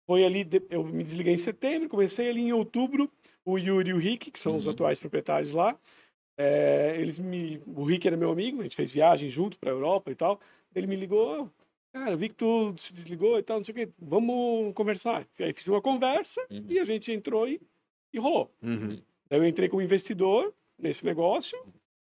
[0.06, 3.10] Foi ali, eu me desliguei em setembro, comecei ali em outubro,
[3.44, 4.72] o Yuri e o Rick, que são os uhum.
[4.72, 5.76] atuais proprietários lá,
[6.38, 7.60] é, eles me...
[7.66, 10.40] O Rick era meu amigo, a gente fez viagem junto para a Europa e tal,
[10.74, 11.50] ele me ligou,
[11.94, 13.88] Cara, eu vi que tu se desligou e tal, não sei o quê.
[14.00, 15.24] Vamos conversar.
[15.38, 16.66] Aí fiz uma conversa uhum.
[16.68, 17.60] e a gente entrou e,
[18.12, 18.52] e rolou.
[18.60, 19.00] Uhum.
[19.30, 21.56] Daí eu entrei como investidor nesse negócio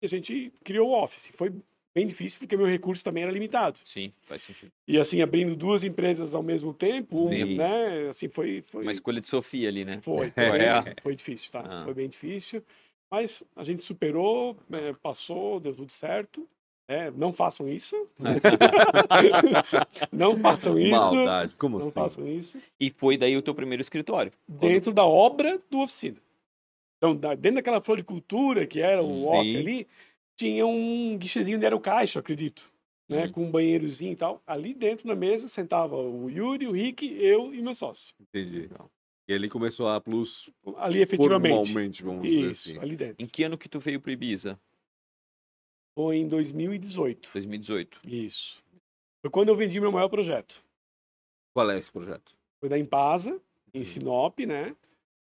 [0.02, 1.30] e a gente criou o Office.
[1.34, 1.54] Foi
[1.96, 3.80] bem difícil porque meu recurso também era limitado.
[3.86, 4.70] Sim, faz sentido.
[4.86, 7.56] E assim, abrindo duas empresas ao mesmo tempo, Sim.
[7.56, 8.10] né?
[8.10, 8.84] Assim, foi, foi...
[8.84, 10.02] Uma escolha de Sofia ali, né?
[10.02, 10.96] Foi, foi, é.
[11.02, 11.64] foi difícil, tá?
[11.66, 11.86] Ah.
[11.86, 12.62] Foi bem difícil.
[13.10, 16.46] Mas a gente superou, é, passou, deu tudo certo.
[16.90, 17.96] É, não façam isso.
[20.12, 20.90] não façam isso.
[20.90, 21.94] Maldade, como Não assim?
[21.94, 22.58] façam isso.
[22.80, 24.32] E foi daí o teu primeiro escritório?
[24.48, 26.18] Dentro da obra do oficina.
[26.98, 29.88] Então, dentro daquela floricultura que era o off ali,
[30.36, 32.72] tinha um guichezinho de aerocaixa, acredito.
[33.08, 33.32] Né, hum.
[33.34, 34.42] Com um banheirozinho e tal.
[34.48, 38.16] Ali dentro na mesa sentava o Yuri, o Rick, eu e meu sócio.
[38.20, 38.68] Entendi.
[39.28, 41.68] E ali começou a Plus Ali, efetivamente.
[41.68, 42.80] formalmente, vamos dizer Isso, assim.
[42.80, 43.24] ali dentro.
[43.24, 44.60] Em que ano que tu veio pro Ibiza?
[46.00, 47.30] Foi em 2018.
[47.34, 48.00] 2018.
[48.08, 48.64] Isso.
[49.22, 50.64] Foi quando eu vendi meu maior projeto.
[51.54, 52.34] Qual é esse projeto?
[52.62, 53.40] Foi da Impasa, Uhum.
[53.74, 54.74] em Sinop, né?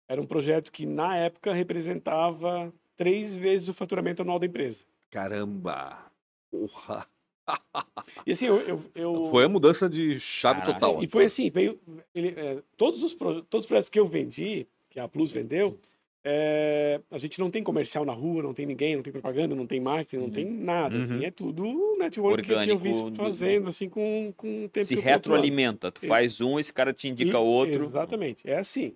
[0.09, 4.83] Era um projeto que, na época, representava três vezes o faturamento anual da empresa.
[5.13, 6.11] Caramba!
[6.51, 7.07] Porra!
[8.27, 8.61] E assim, eu...
[8.63, 10.81] eu, eu- Foi a mudança de chave Caraca.
[10.81, 11.05] total.
[11.05, 11.79] E foi assim, veio...
[12.13, 15.79] ele, é, todos, os, pro- todos os projetos que eu vendi, que a Plus vendeu,
[16.27, 19.67] é, a gente não tem comercial na rua, não tem ninguém, não tem propaganda, não
[19.67, 20.31] tem marketing, não Uhum.
[20.33, 21.17] tem nada, assim.
[21.19, 21.23] Uhum.
[21.23, 24.87] É tudo network que- que eu vi Orgânico, do- fazendo, assim, com, com o tempo
[24.87, 25.93] Se retroalimenta.
[25.93, 27.75] Tu faz um, esse cara te indica E- outro.
[27.75, 28.95] Exatamente, é assim.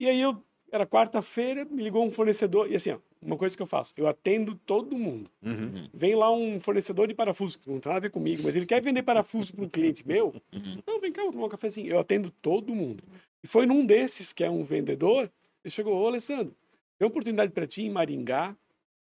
[0.00, 0.42] E aí eu
[0.72, 4.06] era quarta-feira, me ligou um fornecedor, e assim, ó, uma coisa que eu faço, eu
[4.06, 5.30] atendo todo mundo.
[5.42, 5.88] Uhum.
[5.92, 8.66] Vem lá um fornecedor de parafuso, que não tem nada a ver comigo, mas ele
[8.66, 10.34] quer vender parafuso para um cliente meu.
[10.52, 10.78] Uhum.
[10.86, 11.88] Não, vem cá, vou tomar um cafezinho.
[11.90, 13.02] Eu atendo todo mundo.
[13.42, 15.30] E foi num desses, que é um vendedor,
[15.66, 16.54] ele chegou, ô Alessandro,
[16.98, 18.56] tem uma oportunidade para ti em Maringá,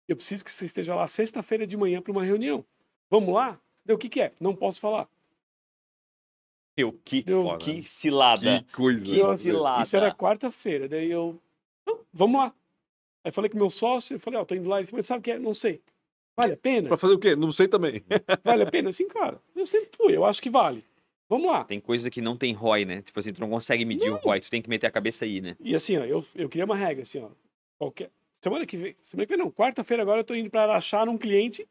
[0.08, 2.64] eu preciso que você esteja lá sexta-feira de manhã para uma reunião.
[3.10, 3.60] Vamos lá?
[3.86, 4.32] Deu, o que que é?
[4.40, 5.08] Não posso falar.
[6.78, 8.64] Meu, que, Deu- que cilada.
[8.64, 9.04] Que coisa.
[9.06, 9.84] Que Eu- cilada.
[9.84, 10.88] Isso era quarta-feira.
[10.88, 11.40] Daí eu,
[11.86, 12.54] "Não, vamos lá.
[13.24, 14.78] Aí falei com meu sócio, eu falei, ó, tô indo lá.
[14.78, 15.40] Ele disse, mas sabe o que é?
[15.40, 15.82] Não sei.
[16.36, 16.88] Vale a pena?
[16.88, 17.36] Pra fazer o quê?
[17.36, 18.02] Não sei também.
[18.44, 18.90] Vale a pena?
[18.90, 20.84] Assim, cara, eu sempre fui, eu acho que vale.
[21.32, 21.64] Vamos lá.
[21.64, 23.02] Tem coisa que não tem ROI, né?
[23.02, 25.40] Tipo assim, tu não consegue medir o ROI, tu tem que meter a cabeça aí,
[25.40, 25.56] né?
[25.62, 27.30] E assim, ó, eu, eu queria uma regra, assim, ó.
[27.78, 28.12] Qualquer...
[28.34, 31.18] Semana que vem, semana que vem não, quarta-feira agora eu tô indo para achar um
[31.18, 31.66] cliente.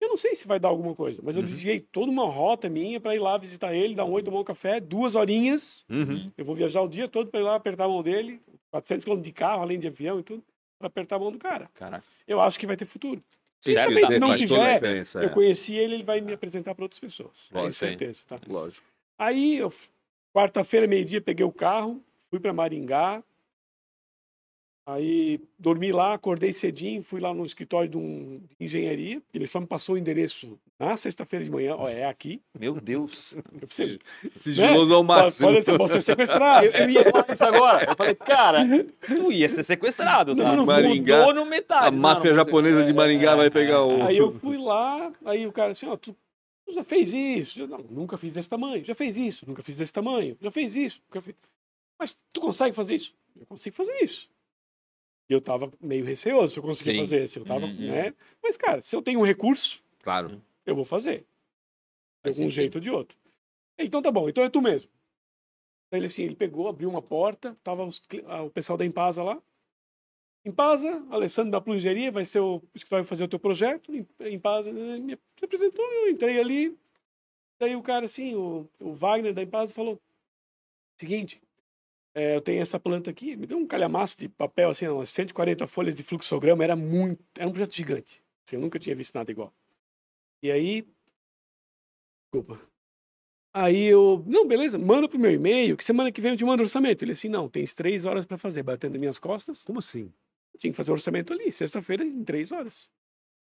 [0.00, 1.48] Eu não sei se vai dar alguma coisa, mas eu Uhum.
[1.48, 4.44] desviei toda uma rota minha para ir lá visitar ele, dar um oi, tomar um
[4.44, 5.84] café, duas horinhas.
[5.90, 6.30] Uhum.
[6.38, 9.20] Eu vou viajar o dia todo para ir lá apertar a mão dele, 400 km
[9.20, 10.44] de carro, além de avião e tudo,
[10.78, 11.68] para apertar a mão do cara.
[11.74, 12.04] Caraca.
[12.28, 13.20] Eu acho que vai ter futuro.
[13.58, 13.94] Sério?
[13.94, 15.28] também, se não tiver, eu é.
[15.28, 17.48] conheci ele, ele vai me apresentar para outras pessoas.
[17.52, 18.40] Lógico, Com certeza, tá?
[18.48, 18.91] Lógico.
[19.22, 19.72] Aí, eu,
[20.34, 23.22] quarta-feira, meio-dia, peguei o carro, fui para Maringá.
[24.84, 29.22] Aí, dormi lá, acordei cedinho, fui lá no escritório de, um, de engenharia.
[29.32, 31.76] Ele só me passou o endereço na sexta-feira de manhã.
[31.78, 32.42] Ó, é aqui.
[32.58, 33.32] Meu Deus.
[33.62, 34.00] Eu preciso.
[34.34, 35.48] Sigiloso ao Pode, máximo.
[35.52, 36.66] pode ser, posso ser sequestrado.
[36.66, 37.90] Eu, eu ia falar isso agora.
[37.90, 38.58] Eu falei, cara,
[39.06, 40.42] tu ia ser sequestrado, tá?
[40.42, 41.86] Não, não, Maringá, Mudou no metade.
[41.86, 44.02] A máfia não, você- japonesa de é, Maringá é, vai pegar o.
[44.02, 46.12] Aí eu fui lá, aí o cara assim, ó, tu
[46.70, 47.58] já fez isso?
[47.58, 48.84] Já, não, nunca fiz desse tamanho.
[48.84, 49.46] Já fez isso?
[49.46, 50.36] Nunca fiz desse tamanho.
[50.40, 51.00] Já fez isso?
[51.08, 51.34] Nunca fiz...
[51.98, 53.14] Mas tu consegue fazer isso?
[53.36, 54.30] Eu consigo fazer isso.
[55.28, 56.98] E eu tava meio receoso se eu conseguia Sim.
[57.00, 57.88] fazer, se eu tava, Uhum.
[57.90, 58.14] né?
[58.42, 60.42] Mas, cara, se eu tenho um recurso, Claro.
[60.66, 61.24] eu vou fazer.
[62.24, 63.18] De algum jeito ou de outro.
[63.78, 64.90] Então tá bom, então é tu mesmo.
[65.90, 69.22] Aí ele assim, ele pegou, abriu uma porta, tava os ah, o pessoal da Impasa
[69.22, 69.42] lá.
[70.44, 73.94] Impasa, Alessandro da Plungeria, vai ser o escritório vai fazer o teu projeto.
[73.94, 76.76] Im- Impasa né, me apresentou, eu entrei ali.
[77.60, 80.00] Daí o cara assim, o, o Wagner da Impasa falou:
[80.98, 81.40] seguinte,
[82.14, 85.66] é, eu tenho essa planta aqui, me deu um calhamaço de papel, assim, umas 140
[85.66, 88.22] folhas de fluxograma, era muito, era um projeto gigante.
[88.46, 89.52] Assim, eu nunca tinha visto nada igual.
[90.42, 90.86] E aí,
[92.32, 92.60] desculpa.
[93.54, 96.62] Aí eu, não, beleza, manda pro meu e-mail, que semana que vem eu te mando
[96.62, 97.04] orçamento.
[97.04, 99.64] Ele assim, não, tens três horas para fazer, batendo minhas costas.
[99.64, 100.12] Como assim?
[100.58, 102.90] Tinha que fazer o orçamento ali, sexta-feira, em três horas.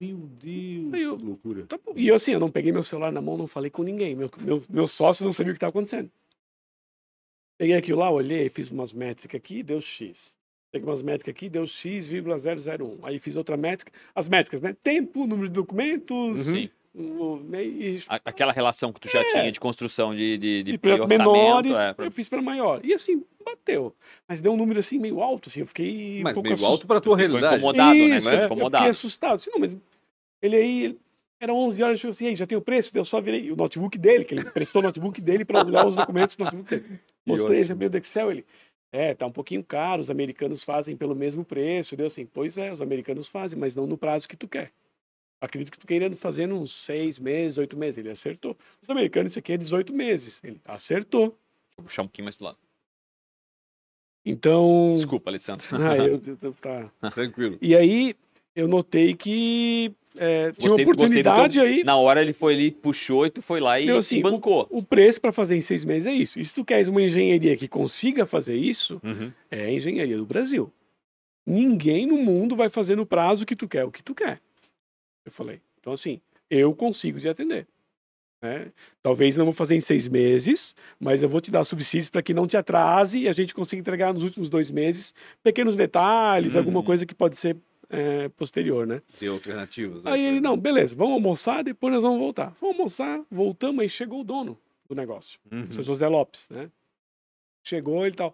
[0.02, 1.66] Meu Deus, eu- que loucura.
[1.66, 1.94] Tá bom.
[1.96, 4.16] E eu assim, eu não peguei meu celular na mão, não falei com ninguém.
[4.16, 6.10] Meu, meu, meu sócio não sabia o que estava acontecendo.
[7.58, 10.38] Peguei aquilo lá, olhei, fiz umas métricas aqui, deu X.
[10.72, 13.00] Peguei umas métricas aqui, deu X,001.
[13.04, 13.92] Aí fiz outra métrica.
[14.16, 14.74] As métricas, né?
[14.82, 16.42] Tempo, número de documentos.
[16.42, 16.70] Sim.
[16.94, 17.64] Né?
[17.66, 19.24] E, A- Aquela relação que tu já É.
[19.26, 22.82] tinha de construção de, de, de, de projetos menores, é, pra- eu fiz para maior.
[22.84, 23.94] E assim, bateu.
[24.28, 25.62] Mas deu um número assim meio alto, assim.
[25.62, 26.22] Eu fiquei.
[26.24, 26.72] Mas um pouco meio assustado.
[26.72, 27.56] alto pra tua ficou realidade.
[27.58, 28.06] incomodado, né?
[28.18, 28.82] Isso, Ficou é, Eu incomodado.
[28.84, 29.36] fiquei assustado.
[29.36, 29.78] Assim, não, mas
[30.42, 31.00] ele aí, ele-
[31.42, 32.92] era 11 horas, ele chegou assim, "Ei, já tem o preço?
[32.98, 35.96] Eu só virei o notebook dele, que ele prestou o notebook dele para olhar os
[35.96, 37.00] documentos do notebook dele.
[37.26, 38.46] Mostrei esse e-mail do Excel, ele,
[38.92, 41.96] é, tá um pouquinho caro, os americanos fazem pelo mesmo preço.
[41.96, 44.72] Deu assim, pois é, os americanos fazem, mas não no prazo que tu quer.
[45.42, 47.98] Acredito que tu querendo fazer uns seis meses, oito meses.
[47.98, 48.58] Ele acertou.
[48.82, 50.40] Os americanos, isso aqui é 18 meses.
[50.44, 51.28] Ele acertou.
[51.30, 51.38] Deixa
[51.80, 52.58] eu puxar um pouquinho mais pro lado.
[54.26, 54.92] Então...
[54.94, 55.66] Desculpa, Alessandro.
[55.72, 56.92] Ah, eu, eu- tá.
[57.12, 57.58] Tranquilo.
[57.62, 58.16] E aí,
[58.56, 61.84] eu notei que é, tinha Gostei- uma do teu- oportunidade aí.
[61.84, 64.68] Na hora ele foi ali, puxou e tu foi lá e, Deu assim, bancou.
[64.70, 66.40] O preço para fazer em seis meses é isso.
[66.40, 69.32] E se tu queres uma engenharia que consiga fazer isso, Uhum.
[69.50, 70.72] é a engenharia do Brasil.
[71.48, 74.42] Ninguém no mundo vai fazer no prazo que tu quer o que tu quer.
[75.26, 75.62] Eu falei.
[75.80, 77.68] Então, assim, eu consigo te atender.
[78.42, 78.72] né?
[79.04, 82.34] Talvez não vou fazer em seis meses, mas eu vou te dar subsídios para que
[82.34, 85.14] não te atrase e a gente consiga entregar nos últimos dois meses
[85.44, 86.60] pequenos detalhes, Uhum.
[86.62, 87.58] alguma coisa que pode ser
[87.92, 89.02] é, posterior, né?
[89.20, 90.04] Tem alternativas.
[90.04, 90.12] né?
[90.12, 92.54] Aí ele, não, beleza, vamos almoçar, depois nós vamos voltar.
[92.62, 94.58] Vamos almoçar, voltamos, aí chegou o dono
[94.88, 95.64] do negócio, Uhum.
[95.70, 96.70] o seu José Lopes, né?
[97.64, 98.34] Chegou e tal.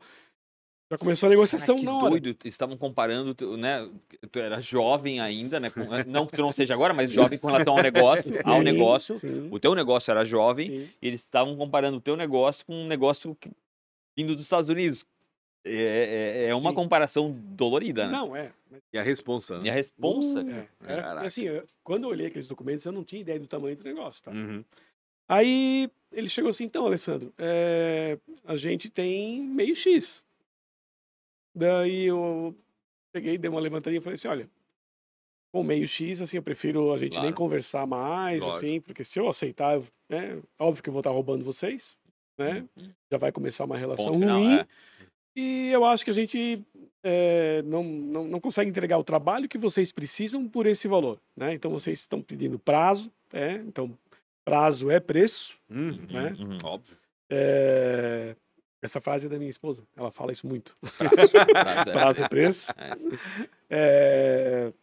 [0.91, 2.09] Já começou a negociação Cara, que na hora.
[2.11, 3.89] doido, eles estavam comparando, né?
[4.31, 5.71] Tu era jovem ainda, né?
[5.71, 8.63] com- não que tu não seja agora, mas jovem com relação ao negócio, ao Sim,
[8.63, 9.15] negócio.
[9.15, 10.89] sim, O teu negócio era jovem, sim.
[11.01, 13.49] e eles estavam comparando o teu negócio com um negócio que-
[14.15, 15.03] vindo dos Estados Unidos.
[15.67, 16.75] É, é, é uma Sim.
[16.75, 18.11] comparação dolorida, né?
[18.11, 18.51] Não, é.
[18.69, 19.69] mas- E a responsa, E né?
[19.71, 21.25] a responsa, É, cara, era- Caraca.
[21.25, 24.23] assim, eu- quando eu olhei aqueles documentos, eu não tinha ideia do tamanho do negócio,
[24.23, 24.29] tá?
[24.31, 24.63] Uhum.
[25.27, 30.23] Aí ele chegou assim, então, Alessandro, é, a gente tem meio X.
[31.55, 32.55] Daí eu
[33.13, 34.49] peguei, dei uma levantadinha e falei assim, olha,
[35.53, 37.35] com meio X, assim, eu prefiro a gente nem Claro.
[37.35, 38.57] conversar mais, Lógico.
[38.65, 39.79] assim, porque se eu aceitar,
[40.09, 41.95] né, óbvio que eu vou estar roubando vocês,
[42.37, 42.65] né?
[43.09, 44.55] Já vai começar uma relação Ponto final, ruim.
[44.59, 44.67] é.
[45.37, 46.61] E eu acho que a gente
[47.03, 51.53] é, não, não, não consegue entregar o trabalho que vocês precisam por esse valor, né?
[51.53, 53.63] Então vocês estão pedindo prazo, né?
[53.67, 53.97] Então
[54.45, 56.05] prazo é preço, Uhum.
[56.09, 56.35] né?
[56.37, 56.57] Uhum.
[56.63, 56.97] Óbvio.
[57.31, 58.35] É,
[58.85, 60.75] Essa frase é da minha esposa, ela fala isso muito.
[60.97, 61.91] Prazo, prazo, é.
[61.91, 62.71] Prazo é preço.
[62.77, 62.93] É.
[63.69, 64.73] É,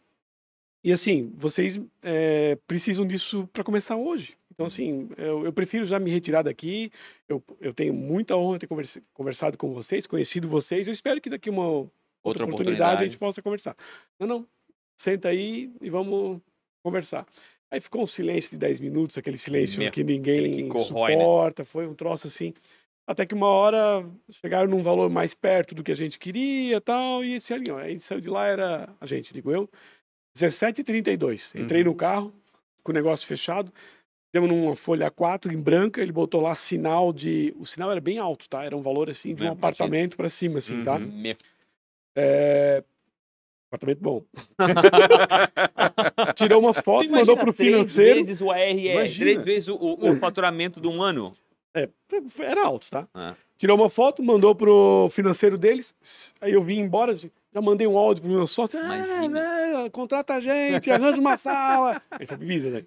[0.83, 4.35] E assim, vocês é, precisam disso para começar hoje.
[4.51, 6.91] Então, assim, eu, eu prefiro já me retirar daqui.
[7.27, 10.85] Eu, eu tenho muita honra de ter conversa- conversado com vocês, conhecido vocês.
[10.87, 11.91] Eu espero que daqui uma outra,
[12.23, 13.01] Outra oportunidade, oportunidade.
[13.01, 13.75] a gente possa conversar.
[14.19, 14.47] Não, não.
[14.95, 16.39] Senta aí e vamos
[16.83, 17.25] conversar.
[17.71, 21.21] Aí ficou um silêncio de 10 minutos, aquele silêncio Meu, que ninguém que corrói, né?
[21.21, 21.65] suporta.
[21.65, 22.53] Foi um troço assim.
[23.05, 27.23] Até que uma hora chegaram num valor mais perto do que a gente queria tal,
[27.23, 29.69] e esse ali, ó, aí saiu de lá, era a gente, digo eu,
[30.37, 31.53] 17h32.
[31.59, 31.89] Entrei Uhum.
[31.89, 32.33] no carro,
[32.81, 33.71] com o negócio fechado,
[34.33, 37.53] demos numa folha 4 em branca, ele botou lá sinal de.
[37.59, 38.63] O sinal era bem alto, tá?
[38.63, 40.93] Era um valor assim de um É, apartamento para cima, assim, tá?
[40.95, 40.99] Uhum.
[41.07, 41.37] Me-
[42.15, 42.83] É...
[43.69, 44.23] Apartamento bom.
[46.35, 48.15] Tirou uma foto, mandou pro três financeiro.
[48.15, 49.25] vezes o Imagina.
[49.25, 51.33] três vezes o, o- o faturamento de um ano.
[51.73, 51.89] É,
[52.39, 53.07] era alto, tá?
[53.13, 53.33] Ah.
[53.57, 55.95] Tirou uma foto, mandou pro financeiro deles.
[56.41, 58.79] Aí eu vim embora, já mandei um áudio pro meu sócio.
[58.79, 62.01] Ah, né, contrata a gente, arranja uma sala.
[62.11, 62.83] Aí foi Ibiza, né?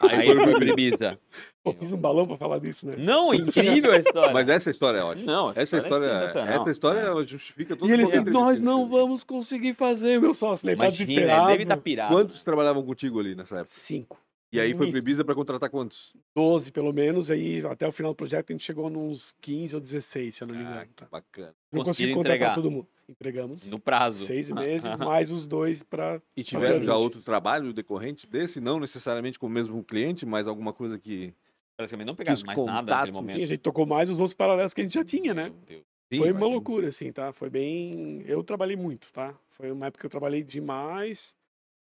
[0.00, 1.18] Aí foi Ibiza.
[1.62, 2.94] Pô, fiz um balão pra falar disso, né?
[2.98, 4.32] Não, incrível a história.
[4.32, 5.26] Mas essa história é ótima.
[5.26, 9.74] Não, Essa história, é essa história justifica todo E ele disse, nós não vamos conseguir
[9.74, 10.68] fazer, meu sócio.
[10.68, 11.46] Ele tá Imagina, ele desesperado.
[11.48, 12.14] deve estar pirado.
[12.14, 13.70] Quantos trabalhavam contigo ali nessa época?
[13.70, 14.25] Cinco.
[14.52, 16.14] E aí foi pro Ibiza pra contratar quantos?
[16.34, 17.30] Doze, pelo menos.
[17.30, 20.48] Aí, até o final do projeto, a gente chegou nos 15 ou 16, se eu
[20.48, 20.86] não me Ah, engano.
[20.86, 21.06] que tá?
[21.10, 21.54] bacana.
[21.72, 22.54] Não consegui contratar entregar.
[22.54, 22.86] todo mundo.
[23.08, 23.70] Entregamos.
[23.70, 24.24] No prazo.
[24.24, 29.38] Seis meses, mais os dois para E tiveram já outro trabalho decorrente desse, não necessariamente
[29.38, 31.34] com o mesmo cliente, mas alguma coisa que.
[31.76, 33.36] Praticamente não pegaram mais nada naquele contatos, momento.
[33.36, 35.50] Sim, a gente tocou mais os outros paralelos que a gente já tinha, né?
[35.50, 35.82] Meu Deus.
[36.10, 36.50] Sim, Foi uma imagino.
[36.52, 37.32] loucura, assim, tá?
[37.32, 38.22] Foi bem.
[38.26, 39.34] Eu trabalhei muito, tá?
[39.50, 41.35] Foi uma época que eu trabalhei demais.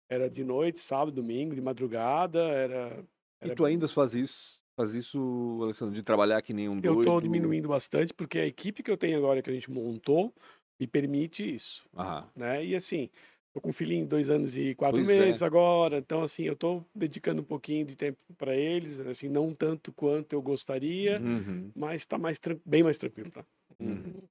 [0.09, 2.39] Era de noite, sábado, domingo, de madrugada.
[2.43, 3.03] Era.
[3.41, 6.93] E era- tu ainda faz isso, faz isso, Alessandro, de trabalhar que nem um Eu
[6.93, 7.03] doido?
[7.05, 10.33] tô diminuindo bastante, porque a equipe que eu tenho agora, que a gente montou,
[10.79, 12.29] me permite isso, Aham.
[12.35, 12.63] né?
[12.65, 13.09] E assim,
[13.53, 15.25] tô com um filhinho de dois anos e quatro Pois é.
[15.25, 19.53] meses agora, então assim, eu tô dedicando um pouquinho de tempo para eles, assim, não
[19.53, 21.71] tanto quanto eu gostaria, Uhum.
[21.75, 23.45] mas tá mais bem mais tranquilo, tá?
[23.79, 24.21] Uhum.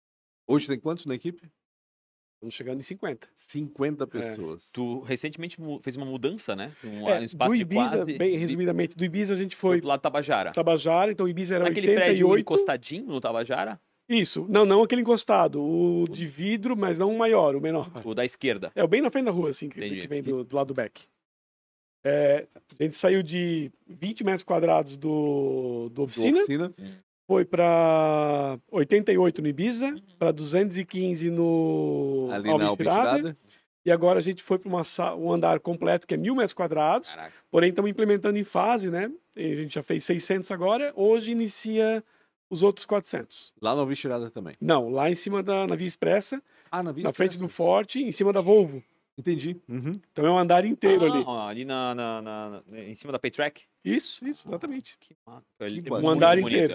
[0.47, 1.51] Hoje tem quantos na equipe?
[2.45, 3.28] Estamos chegando em 50.
[3.36, 4.70] 50 pessoas.
[4.72, 6.70] Tu recentemente fez uma mudança, né?
[6.84, 8.18] Um, É, um espaço do de Ibiza, quase...
[8.18, 10.53] bem resumidamente, do Ibiza a gente Foi foi pro lado do Tabajara.
[10.53, 12.40] Tabajara, então o Ibiza era Naquele prédio 88.
[12.40, 13.80] encostadinho no Tabajara?
[14.07, 17.90] Isso, não, não aquele encostado, o de vidro, mas não o maior, o menor.
[18.05, 18.70] O da esquerda.
[18.74, 20.74] É o bem na frente da rua, assim, que, que vem do, do lado do
[20.74, 21.05] back.
[22.05, 22.47] É,
[22.78, 26.74] a gente saiu de 20 metros quadrados do, do Do oficina, oficina.
[27.27, 33.37] Foi para 88 no Ibiza, para 215 no Ali Alves na Alpinstrada.
[33.85, 34.70] e agora a gente foi para
[35.16, 37.33] um andar completo que é mil metros quadrados, Caraca.
[37.51, 39.11] porém estamos implementando em fase, né?
[39.37, 42.05] E a gente já fez 600 agora, hoje inicia
[42.51, 43.53] os outros 400.
[43.61, 44.55] Lá na Alvistirada também.
[44.61, 47.55] Não, lá em cima da na Via Expressa, Ah, na Via na frente do Expressa.
[47.57, 48.83] Forte, em cima da Volvo.
[49.17, 49.61] Entendi.
[49.69, 49.93] Uhum.
[50.12, 51.25] Então é um andar inteiro ali.
[51.27, 53.62] Ah, ali na, na- na- na- em cima da Paytrack.
[53.85, 54.97] Isso, isso, exatamente.
[54.99, 55.47] Que massa.
[55.61, 56.73] Ali Que é Um andar bonito, inteiro.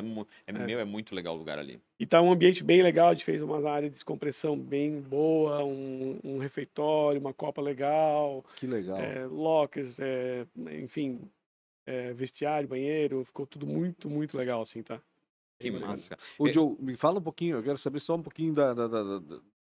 [0.47, 0.65] É, é, É.
[0.65, 1.81] Meu, é muito legal o lugar ali.
[1.99, 5.65] E tá um ambiente bem legal, a gente fez uma área de descompressão bem boa,
[5.65, 8.97] um, um refeitório, uma copa legal, Que legal.
[8.97, 10.45] é, lockers, é,
[10.81, 11.19] enfim,
[11.85, 15.01] é, vestiário, banheiro, ficou tudo muito, muito legal, assim, tá?
[15.59, 16.17] Que massa.
[16.37, 18.87] Ô, É- Joe, me fala um pouquinho, eu quero saber só um pouquinho da, da-
[18.87, 19.19] da-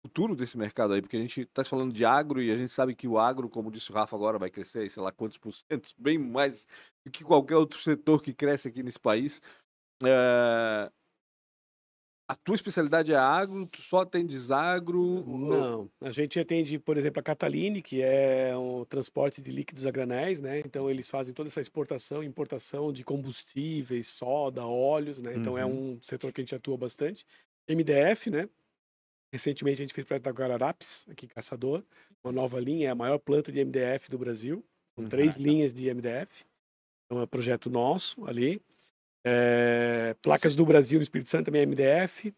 [0.04, 2.94] futuro desse mercado aí, porque a gente está falando de agro e a gente sabe
[2.94, 5.90] que o agro, como disse o Rafa agora, vai crescer, sei lá quantos por cento,
[5.98, 6.66] bem mais
[7.04, 9.40] do que qualquer outro setor que cresce aqui nesse país.
[10.04, 10.90] É,
[12.26, 15.24] A tua especialidade é agro, tu só atendes agro?
[15.26, 19.90] Não, a gente atende, por exemplo, a Cataline, que é um transporte de líquidos a
[19.90, 20.60] granéis, né?
[20.60, 25.34] Então eles fazem toda essa exportação e importação de combustíveis, soda, óleos, né?
[25.36, 25.96] Então é Uhum.
[25.96, 27.26] um setor que a gente atua bastante.
[27.68, 28.48] MDF, né?
[29.38, 31.82] Recentemente a gente fez para Guararapes, aqui em Caçador,
[32.22, 34.64] uma nova linha, é a maior planta de MDF do Brasil.
[34.96, 36.44] São três linhas de MDF.
[37.04, 38.62] Então é um projeto nosso ali.
[39.26, 42.32] É, placas do Brasil Espírito Santo também é MDF.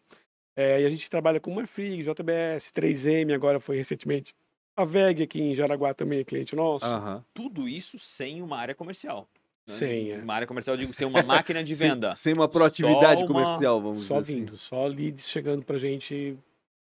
[0.56, 4.34] É, e a gente trabalha com Marfrig, JBS, 3M, agora foi recentemente.
[4.74, 6.86] A VEG aqui em Jaraguá também é cliente nosso.
[6.86, 7.22] Aham.
[7.34, 9.28] Tudo isso sem uma área comercial.
[9.68, 9.74] né?
[9.74, 10.16] Sem, é.
[10.16, 12.16] Uma área comercial, eu digo, sem uma máquina de Sem- venda.
[12.16, 14.40] Sem, uma proatividade Só uma- comercial, vamos Só dizer assim.
[14.46, 16.38] vindo, só leads chegando pra gente.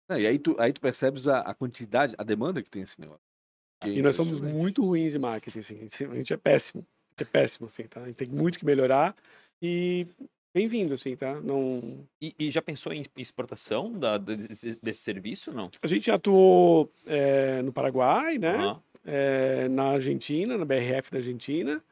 [0.10, 2.99] Não, e aí tu, aí tu percebes a, a quantidade, a demanda que tem esse
[2.99, 3.22] negócio.
[3.82, 4.62] Que é E nós somos impressionante.
[4.62, 5.78] muito ruins em marketing, assim.
[6.12, 6.82] A gente é péssimo.
[6.82, 8.01] A gente é péssimo, assim, tá?
[8.01, 9.16] A gente tem muito que melhorar.
[9.62, 10.06] E
[10.54, 11.39] bem-vindo, assim, tá?
[11.41, 12.06] Não...
[12.22, 15.70] E, e já pensou em exportação da- desse, desse serviço, não?
[15.82, 18.56] A gente já atuou é, no Paraguai, né?
[18.56, 18.82] Aham.
[19.06, 21.84] É, na Argentina, na BRF da Argentina.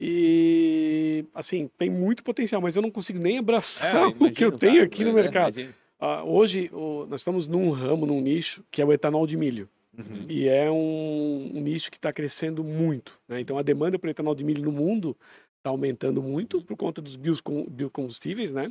[0.00, 4.48] E, assim, tem muito potencial, mas eu não consigo nem abraçar É, o que eu
[4.48, 5.60] imagino, tenho cara, aqui no mas, é, mercado.
[5.60, 5.74] imagino.
[6.00, 9.68] Ah, hoje, o- nós estamos num ramo, num nicho, que é o etanol de milho.
[9.96, 10.26] Uhum.
[10.28, 13.18] E é um, um nicho que está crescendo muito.
[13.28, 13.40] né?
[13.40, 15.16] Então, a demanda por etanol de milho no mundo
[15.58, 18.68] está aumentando muito por conta dos biocom- biocombustíveis, né?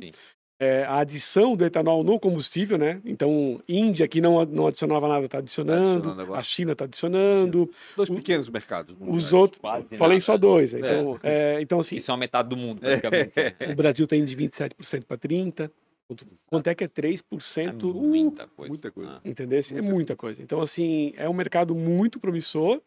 [0.60, 3.00] É, a adição do etanol no combustível, né?
[3.04, 5.90] Então, Índia, que não, não adicionava nada, está adicionando.
[5.98, 6.40] adicionando agora.
[6.40, 7.70] a China está adicionando.
[7.94, 8.96] Dois O- pequenos mercados.
[8.98, 10.20] Os outros, falei nada.
[10.20, 10.72] só dois.
[10.74, 13.34] Então, é, então assim, Que são a metade do mundo, praticamente.
[13.70, 15.70] o Brasil está indo de 27% para 30%.
[16.08, 17.92] Quanto, quanto é que é É 3%?
[17.92, 18.70] muita coisa.
[18.72, 19.10] muita coisa.
[19.16, 19.20] Ah.
[19.28, 19.58] Entendeu?
[19.58, 20.42] É Muita muita coisa.
[20.42, 22.80] Então, assim, é um mercado muito promissor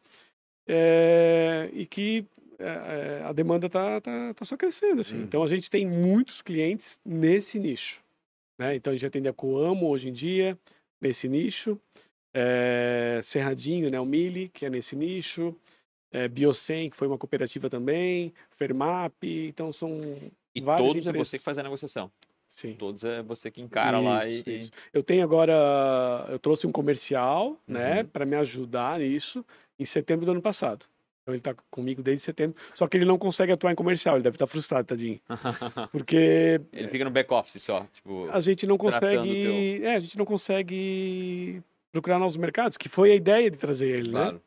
[0.67, 2.25] é, e que
[2.57, 5.01] é, é, a demanda está tá, tá só crescendo.
[5.01, 5.17] Assim.
[5.17, 5.23] Uhum.
[5.23, 8.01] Então, a gente tem muitos clientes nesse nicho.
[8.59, 8.75] Né?
[8.75, 10.57] Então, a gente atende a Coamo hoje em dia,
[10.99, 11.79] nesse nicho.
[12.33, 13.99] É, Cerradinho, né?
[13.99, 15.55] o Mili, que é nesse nicho.
[16.11, 18.33] É, Biocem, que foi uma cooperativa também.
[18.49, 19.13] Fermap.
[19.23, 19.97] Então, são
[20.55, 21.27] E todos é empresas.
[21.29, 22.11] você que faz a negociação.
[22.53, 22.73] Sim.
[22.77, 24.41] Todos é você que encara lá e.
[24.41, 24.71] Isso, isso.
[24.93, 25.53] Eu tenho agora,
[26.29, 28.05] eu trouxe um comercial, né, Uhum.
[28.07, 29.43] para me ajudar nisso
[29.79, 30.85] em setembro do ano passado.
[31.23, 34.23] Então ele tá comigo desde setembro, só que ele não consegue atuar em comercial, ele
[34.23, 35.19] deve estar frustrado, tadinho.
[35.93, 37.85] Porque Ele fica no back-office só.
[37.93, 43.11] Tipo, a gente não consegue, é, a gente não consegue procurar novos mercados, que foi
[43.11, 44.19] a ideia de trazer ele, né?
[44.19, 44.41] Claro.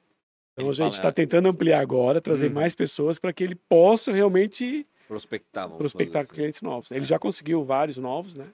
[0.52, 1.12] Então Ele a gente está é.
[1.12, 2.54] tentando ampliar agora, trazer Uhum.
[2.54, 6.32] mais pessoas para que ele possa realmente Prospectar, vamos prospectar assim.
[6.34, 6.90] clientes novos.
[6.90, 8.46] Ele já conseguiu vários novos, né?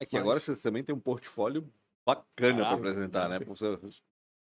[0.00, 1.68] É que agora Mas- você também tem um portfólio
[2.06, 3.38] bacana Ah, para apresentar, né?
[3.38, 3.44] sim.
[3.44, 3.78] Você-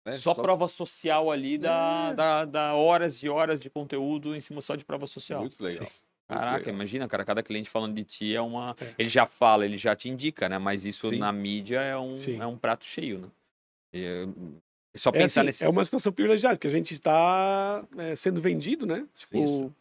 [0.05, 0.13] né?
[0.13, 2.13] Só, prova social ali da, É.
[2.15, 5.41] da, da horas e horas de conteúdo em cima só de prova social.
[5.41, 5.81] Muito legal.
[5.81, 6.73] Muito Caraca, legal.
[6.73, 8.75] imagina, cara, cada cliente falando de ti é uma.
[8.81, 8.93] É.
[8.97, 10.57] Ele já fala, ele já te indica, né?
[10.57, 11.19] Mas isso Sim.
[11.19, 12.41] na mídia é um, Sim.
[12.41, 13.27] é um prato cheio, né?
[13.93, 14.23] E, é-
[14.93, 15.63] é só É, pensar assim, nesse.
[15.63, 17.85] é uma situação privilegiada, porque a gente está
[18.17, 19.07] sendo vendido, né?
[19.15, 19.73] Tipo,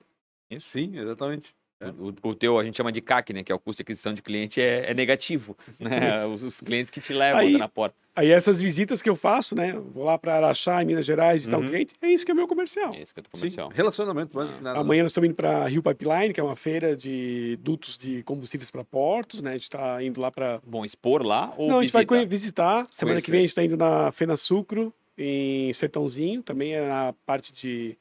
[0.51, 0.67] Isso.
[0.67, 0.69] Isso.
[0.71, 1.55] Sim, exatamente.
[1.99, 3.43] O, o teu, a gente chama de CAC, né?
[3.43, 5.55] Que é o custo de aquisição de cliente, é, é negativo.
[5.79, 6.25] Né?
[6.25, 7.95] Os, os clientes que te levam Aí- na porta.
[8.15, 9.75] Aí essas visitas que eu faço, né?
[9.93, 11.65] Vou lá para Araxá, em Minas Gerais, visitar Uhum.
[11.65, 12.95] um cliente, é isso que é meu comercial.
[12.95, 13.69] É esse que é o teu Sim, comercial.
[13.75, 14.79] relacionamento mais do que nada.
[14.81, 18.71] Amanhã nós estamos indo para Rio Pipeline, que é uma feira de dutos de combustíveis
[18.71, 19.51] para portos, né?
[19.51, 20.63] A gente está indo lá para.
[20.67, 22.87] Bom, expor lá ou Não, a gente vai visitar.
[22.91, 23.33] Semana que Conhecer.
[23.33, 27.99] vem a gente está indo na Fena Sucro, em Sertãozinho, também é na parte de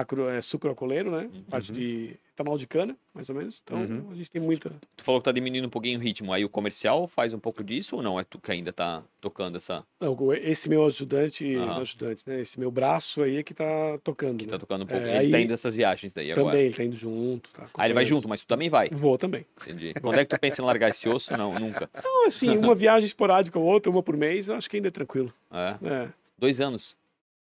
[0.00, 0.74] acro, é, sucro
[1.10, 1.30] né?
[1.48, 1.74] Parte Uhum.
[1.76, 3.60] de etanol de cana, mais ou menos.
[3.62, 4.08] Então Uhum.
[4.10, 4.70] a gente tem muita.
[4.96, 6.32] Tu falou que tá diminuindo um pouquinho o ritmo.
[6.32, 8.18] Aí o comercial faz um pouco disso ou não?
[8.18, 9.84] É tu que ainda tá tocando essa.
[10.00, 11.80] Não, esse meu ajudante, Aham.
[11.82, 12.40] ajudante, né?
[12.40, 14.38] Esse meu braço aí é que tá tocando.
[14.38, 14.52] Que né?
[14.52, 15.04] tá tocando um pouco.
[15.04, 16.46] É, ele aí- tá indo nessas viagens daí agora.
[16.52, 17.50] Também, ele tá indo junto.
[17.50, 18.88] Tá Ah, ele vai junto, mas tu também vai.
[18.90, 19.44] Vou também.
[19.62, 19.92] Entendi.
[20.00, 21.36] Quando é que tu pensa em largar esse osso?
[21.36, 21.90] Não, nunca.
[22.02, 24.90] Não, assim, uma viagem esporádica ou outra, uma por mês, eu acho que ainda é
[24.90, 25.32] tranquilo.
[25.50, 25.76] É.
[25.86, 26.96] É, Dois anos.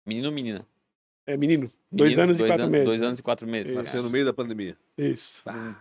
[0.06, 0.64] Menino ou menina?
[1.32, 1.70] É menino.
[1.90, 2.86] Dois Menino, anos e dois quatro an- meses.
[2.86, 3.70] Dois anos e quatro meses.
[3.70, 3.82] Isso.
[3.82, 4.76] Nasceu no meio da pandemia.
[4.96, 5.42] Isso.
[5.46, 5.74] Ah,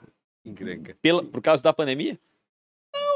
[0.46, 0.96] encrenca.
[1.02, 2.18] Pela, por causa da pandemia?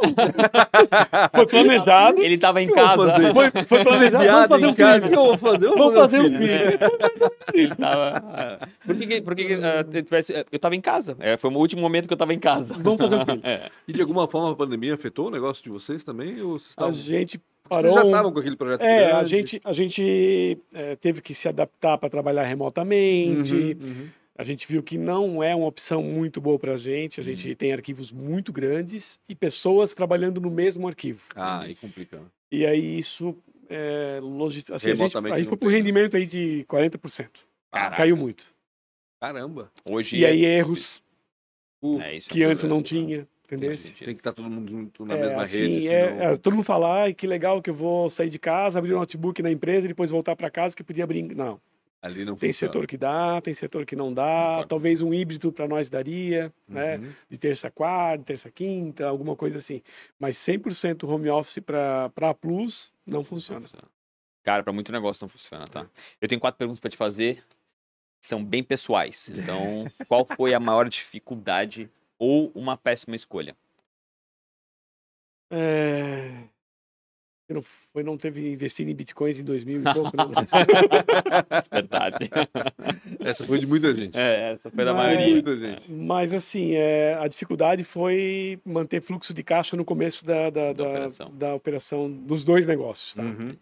[1.36, 2.22] Foi planejado.
[2.22, 3.12] Ele tava em vou casa.
[3.12, 3.34] fazer.
[3.34, 4.26] Foi, foi planejado.
[4.26, 5.02] Vamos fazer um casa.
[5.08, 5.14] filho.
[5.14, 6.38] Eu vou fazer, eu Vamos vou fazer um
[7.54, 7.76] filho.
[7.78, 11.16] tava- Por que, que- por que, que, ah, te- tivesse- Eu tava em casa.
[11.20, 12.74] É, foi o último momento que eu tava em casa.
[12.80, 13.42] Vamos fazer um filho.
[13.46, 13.70] É.
[13.88, 16.42] E de alguma forma a pandemia afetou o negócio de vocês também?
[16.42, 17.42] Ou vocês, A estavam...
[17.76, 17.94] gente vocês parou.
[17.94, 19.30] já estavam com aquele projeto É, a grande?
[19.30, 23.54] gente, a gente é, teve que se adaptar para trabalhar remotamente.
[23.56, 24.10] Uhum, uhum.
[24.38, 27.20] A gente viu que não é uma opção muito boa para a gente.
[27.20, 31.28] A gente tem arquivos muito grandes e pessoas trabalhando no mesmo arquivo.
[31.36, 32.18] Ah, aí complica.
[32.18, 32.24] né?
[32.52, 33.36] E aí isso
[33.70, 34.76] é logística.
[34.76, 35.78] Assim, a gente, a gente não foi para um né?
[35.78, 37.30] rendimento aí de 40%.
[37.72, 37.98] Caraca.
[37.98, 38.46] Caiu muito.
[39.22, 39.72] Caramba.
[39.90, 41.04] Hoje E é- aí erros
[41.84, 43.70] Uh, É que antes não é, tinha, entendeu?
[43.76, 45.88] Tem que estar todo mundo junto na É, mesma assim, rede.
[45.90, 48.80] é, senão- é, todo mundo fala, ai, que legal que eu vou sair de casa,
[48.80, 51.24] abrir um notebook na empresa e depois voltar para casa que podia abrir.
[51.36, 51.60] Não.
[52.02, 52.74] Ali não Tem funciona.
[52.74, 54.24] setor que dá, tem setor que não dá.
[54.54, 54.70] Concordo.
[54.70, 56.98] Talvez um híbrido para nós daria, né?
[56.98, 57.12] Uhum.
[57.30, 59.84] De terça a quarta, terça a quinta, alguma coisa assim.
[60.20, 63.62] Mas 100% home office para a Plus não Não funciona.
[63.62, 63.88] funciona.
[64.44, 65.86] Cara, pra muito negócio não funciona, tá?
[66.20, 67.44] Eu tenho quatro perguntas pra te fazer.
[68.20, 69.30] São bem pessoais.
[69.30, 71.88] Então, qual foi a maior dificuldade
[72.24, 73.56] ou uma péssima escolha?
[75.52, 76.30] É...
[77.50, 80.24] eu Não, foi, não teve investido em bitcoins em 2000 e pouco, né?
[81.72, 82.30] Verdade.
[83.20, 84.18] Essa foi de muita gente.
[84.18, 85.34] É, essa foi da Mas- maioria.
[85.34, 85.92] Muita gente.
[85.92, 90.74] Mas assim, é, a dificuldade foi manter fluxo de caixa no começo da, da, Da
[90.74, 91.32] da, operação.
[91.34, 93.24] da operação dos dois negócios, tá?
[93.24, 93.56] Uhum.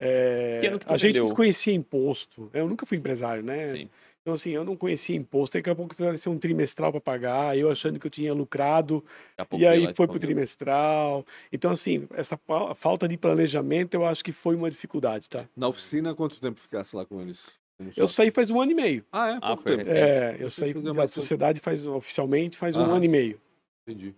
[0.00, 1.34] É, a gente vendeu?
[1.34, 2.50] conhecia imposto.
[2.52, 3.74] Eu nunca fui empresário, né?
[3.74, 3.90] Sim.
[4.24, 5.58] Então, assim, eu não conhecia imposto.
[5.58, 9.04] Daqui a pouco apareceu um trimestral para pagar, eu achando que eu tinha lucrado,
[9.52, 11.26] e aí foi para o trimestral.
[11.52, 12.40] Então, assim, essa
[12.74, 15.46] falta de planejamento eu acho que foi uma dificuldade, tá?
[15.54, 17.52] Na oficina, quanto tempo ficasse lá com eles?
[17.94, 19.04] Eu saí faz um ano e meio.
[19.12, 19.38] Ah, é?
[19.42, 19.90] Ah, Pouco foi tempo.
[19.90, 22.96] É, eu Você saí da sociedade faz oficialmente faz um Aham.
[22.96, 23.38] ano e meio.
[23.86, 24.14] Entendi.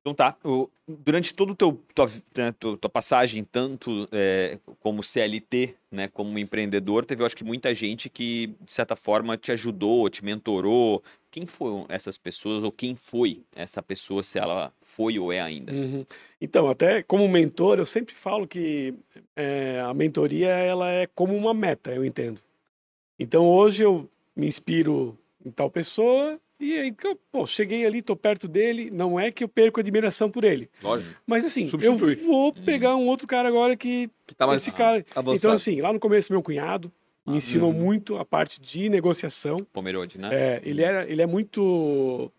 [0.00, 0.36] Então tá.
[0.42, 7.04] O- durante teu tua, né, tua, tua passagem, tanto é, como CLT, né, como empreendedor,
[7.04, 11.02] teve, eu acho que muita gente que, de certa forma, te ajudou, te mentorou.
[11.30, 15.72] Quem foram essas pessoas ou quem foi essa pessoa, se ela foi ou é ainda?
[15.72, 16.04] Uhum.
[16.40, 18.94] Então, até como mentor, eu sempre falo que
[19.36, 22.40] é, a mentoria ela é como uma meta, eu entendo.
[23.18, 26.94] Então, hoje eu me inspiro em tal pessoa e aí,
[27.32, 28.90] pô, cheguei ali, tô perto dele.
[28.90, 31.18] Não é que eu perco admiração por ele, Lógico.
[31.26, 32.18] mas assim, Substitui.
[32.20, 35.04] eu vou pegar um outro cara agora que Que tá mais esse cara.
[35.14, 35.36] avançado.
[35.36, 36.92] Então, assim, lá no começo, meu cunhado
[37.26, 37.78] me ensinou uhum.
[37.78, 39.58] muito a parte de negociação.
[39.72, 40.28] Pomerode, né?
[40.32, 42.30] É, ele, era, ele é muito,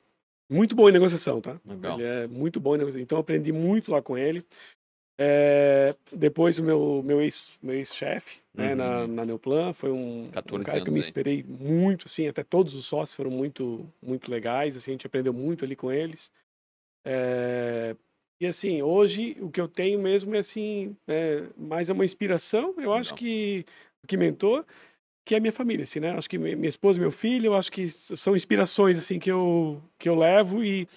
[0.49, 1.59] muito bom em negociação, tá?
[1.65, 1.99] Legal.
[1.99, 3.01] Ele é muito bom em negociação.
[3.01, 4.43] Então, eu aprendi muito lá com ele.
[5.23, 8.75] É, depois, o meu, meu ex- meu ex-chefe né, Uhum.
[8.77, 11.09] na, na Neoplan foi um, um 14 cara que eu me anos aí.
[11.09, 15.31] esperei muito, assim, até todos os sócios foram muito, muito legais, assim, a gente aprendeu
[15.31, 16.31] muito ali com eles.
[17.05, 17.95] É,
[18.39, 22.73] e assim, hoje o que eu tenho mesmo é assim, é, mais é uma inspiração,
[22.79, 23.63] eu acho que
[24.07, 24.65] que mentor,
[25.23, 26.11] que é a minha família, assim, né?
[26.17, 29.79] Acho que mi- minha esposa meu filho, eu acho que são inspirações assim que eu
[29.99, 30.87] que eu levo e,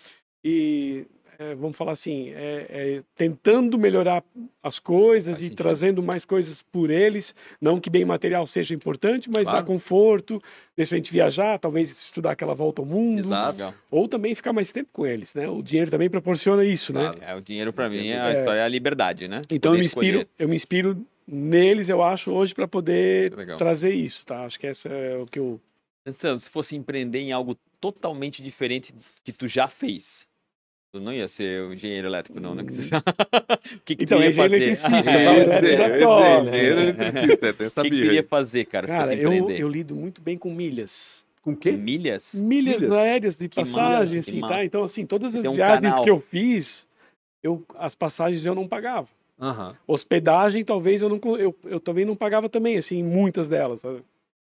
[0.42, 1.06] e
[1.50, 4.22] é, vamos falar assim, é, é, tentando melhorar
[4.62, 5.56] as coisas Faz e sentido.
[5.58, 9.58] trazendo mais coisas por eles, não que bem material seja importante, mas Claro.
[9.60, 10.40] dar conforto,
[10.76, 13.74] deixa a gente viajar, talvez estudar aquela volta ao mundo, Exato.
[13.90, 15.48] Ou também ficar mais tempo com eles, né?
[15.48, 17.12] O dinheiro também proporciona isso, né?
[17.12, 17.18] Claro.
[17.22, 18.34] É, o dinheiro pra mim, a É.
[18.34, 19.42] história é a liberdade, né?
[19.50, 20.28] Então eu me inspiro, escolher.
[20.38, 23.56] eu me inspiro neles, eu acho, hoje para poder Legal.
[23.56, 24.44] trazer isso, tá?
[24.44, 25.60] Acho que essa é o que eu
[26.06, 30.26] Pensando, se fosse empreender em algo totalmente diferente que tu já fez,
[31.00, 32.62] não ia ser o engenheiro elétrico, não, né?
[32.64, 34.56] o que, que Então, tu ia é fazer?
[34.56, 35.66] eletricista, É, tá?
[35.66, 36.40] É, é, é, escola.
[36.48, 38.04] engenheiro eletricista, tem O essa que, que aí.
[38.04, 39.60] iria fazer, cara, se Cara, fosse eu, empreender?
[39.62, 41.24] eu lido muito bem com milhas.
[41.42, 41.72] Com o quê?
[41.72, 42.34] Milhas?
[42.40, 42.92] Milhas, Milhas?
[42.92, 44.54] aéreas de Que passagem, massa, que assim, massa.
[44.54, 44.64] tá?
[44.64, 46.02] Então, assim, todas as um viagens canal.
[46.04, 46.88] que eu fiz,
[47.42, 49.08] eu, as passagens eu não pagava.
[49.38, 49.74] Aham.
[49.86, 53.80] Hospedagem, talvez eu não eu, eu também não pagava também, assim, muitas delas.
[53.80, 54.02] sabe?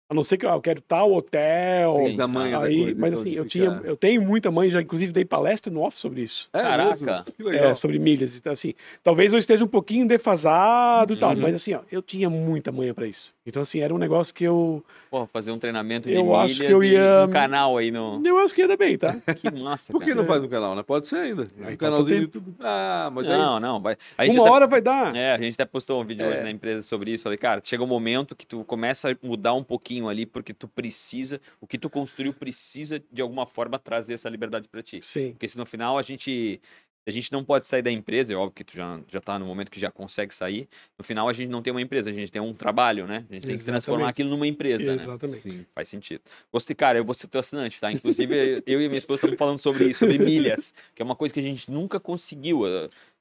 [0.07, 1.93] A não ser que ah, eu quero tal hotel.
[1.95, 2.15] Sim.
[2.15, 4.79] Da manhã da Aí, coisa, mas então, assim, eu, tinha, eu tenho muita mãe, já
[4.81, 6.47] inclusive dei palestra no off sobre isso.
[6.53, 6.89] É Caraca.
[6.91, 7.23] mesmo?
[7.35, 7.71] Que legal.
[7.71, 8.37] É, sobre milhas.
[8.37, 11.41] Então, assim, talvez eu esteja um pouquinho defasado e tal, Uhum.
[11.41, 13.33] mas assim, ó, eu tinha muita manha para isso.
[13.47, 14.83] Então, assim, era um negócio que eu.
[15.09, 18.21] Porra, fazer um treinamento de Eu milhas acho que eu ia- um canal aí no...
[18.25, 19.15] Eu acho que ia dar bem, tá?
[19.35, 20.21] Que massa, Por que cara.
[20.21, 20.83] não faz um canal, né?
[20.83, 21.43] Pode ser ainda.
[21.59, 22.55] Um Aí, canalzinho tá, do YouTube.
[22.59, 23.37] Ah, mas aí...
[23.37, 23.79] Não, não.
[23.81, 23.95] Vai...
[24.19, 25.15] Uma até- hora vai dar.
[25.15, 26.29] É, a gente até postou um vídeo É.
[26.29, 27.23] hoje na empresa sobre isso.
[27.23, 30.67] Falei, cara, chega um momento que tu começa a mudar um pouquinho ali, porque tu
[30.67, 34.99] precisa, o que tu construiu precisa de alguma forma trazer essa liberdade pra ti.
[35.01, 35.31] Sim.
[35.31, 36.61] Porque se no final a gente.
[37.07, 39.45] A gente não pode sair da empresa, é óbvio que tu já, já tá no
[39.45, 40.67] momento que já consegue sair.
[40.97, 43.23] No final a gente não tem uma empresa, a gente tem um trabalho, né?
[43.29, 45.03] A gente tem que transformar aquilo numa empresa, né?
[45.03, 45.39] Exatamente.
[45.39, 45.65] Sim.
[45.75, 46.21] Faz sentido.
[46.51, 47.91] Gostei, cara, eu vou ser teu assinante, tá?
[47.91, 51.31] Inclusive, eu e minha esposa estamos falando sobre isso, sobre milhas, que é uma coisa
[51.31, 52.65] que a gente nunca conseguiu.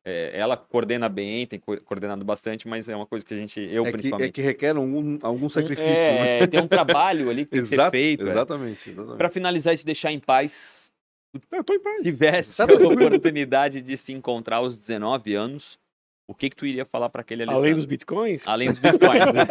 [0.07, 3.59] É, ela coordena bem, tem co- coordenado bastante, mas é uma coisa que a gente,
[3.59, 4.29] eu É que, principalmente.
[4.29, 6.41] é que requer algum, algum sacrifício, né?
[6.41, 8.27] é, tem um trabalho ali que tem que ser Exato, feito.
[8.29, 8.31] é.
[8.31, 8.91] Exatamente.
[8.91, 9.17] exatamente.
[9.17, 10.91] Pra finalizar e te deixar em paz,
[11.51, 12.03] Eu tô em paz.
[12.03, 15.79] tivesse Tá a oportunidade de se encontrar aos 19 anos,
[16.29, 17.75] o que que tu iria falar pra aquele Além Alexandre?
[17.77, 18.47] dos bitcoins.
[18.47, 19.47] Além dos bitcoins, né?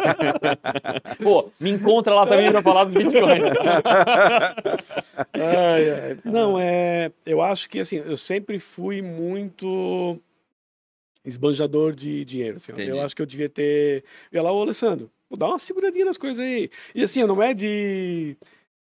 [1.22, 3.42] Pô, me encontra lá também pra falar dos bitcoins.
[5.34, 6.18] Ai, ai.
[6.24, 7.10] Não, é.
[7.26, 10.18] Eu acho que assim, eu sempre fui muito
[11.24, 12.56] esbanjador de dinheiro.
[12.56, 14.04] Assim, eu acho que eu devia ter.
[14.30, 16.70] Eu ia lá, ô Alessandro, vou dar uma seguradinha nas coisas aí.
[16.94, 18.36] E assim, não é de.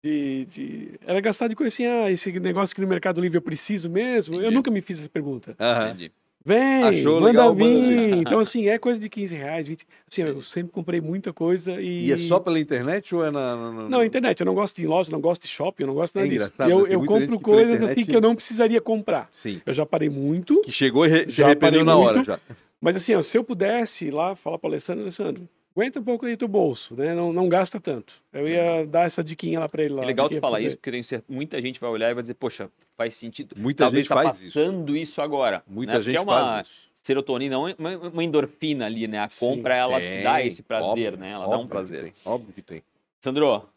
[0.05, 3.41] De, de- Era gastar de coisa assim, ah, esse negócio que no Mercado Livre eu
[3.41, 4.35] preciso mesmo.
[4.35, 4.55] Eu Entendi.
[4.55, 5.55] nunca me fiz essa pergunta.
[5.57, 5.89] Aham.
[5.91, 6.11] Entendi.
[6.45, 7.63] Vem, Achou manda legal, vir.
[7.63, 9.85] manda Então, assim, é coisa de 15 reais, 20.
[10.11, 12.07] Assim, eu sempre comprei muita coisa e.
[12.07, 13.55] E é só pela internet ou é na.
[13.55, 15.93] na- na- Não, internet, eu não gosto de loja, não gosto de shopping, eu não
[15.93, 16.51] gosto de É nada disso.
[16.69, 16.95] eu né?
[16.95, 19.29] Eu compro coisas assim internet- que eu não precisaria comprar.
[19.31, 19.61] Sim.
[19.65, 22.27] Eu já parei muito, Que chegou e re- se Já arrependeu parei na hora muito.
[22.27, 22.39] já.
[22.81, 26.25] mas assim, ó, se eu pudesse ir lá falar para Alessandro, Alessandro, aguenta um pouco
[26.25, 27.13] aí teu bolso, né?
[27.13, 28.15] Não, não gasta tanto.
[28.31, 30.03] Eu ia dar essa diquinha lá para ele lá.
[30.03, 30.67] É legal tu falar fazer.
[30.67, 33.55] isso, porque certeza, muita gente vai olhar e vai dizer, poxa, faz sentido.
[33.57, 34.59] Muita Talvez gente tá faz isso.
[34.59, 35.63] passando isso, agora.
[35.67, 36.01] Muita né?
[36.01, 36.75] gente Porque é uma faz isso.
[36.93, 37.73] serotonina, uma,
[38.13, 39.19] uma endorfina ali, né?
[39.19, 41.31] A Sim, compra, ela te dá Tem, esse prazer, óbvio, né?
[41.31, 42.03] Ela dá um óbvio prazer.
[42.03, 42.83] tem, Óbvio que tem.
[43.19, 43.67] Sandro,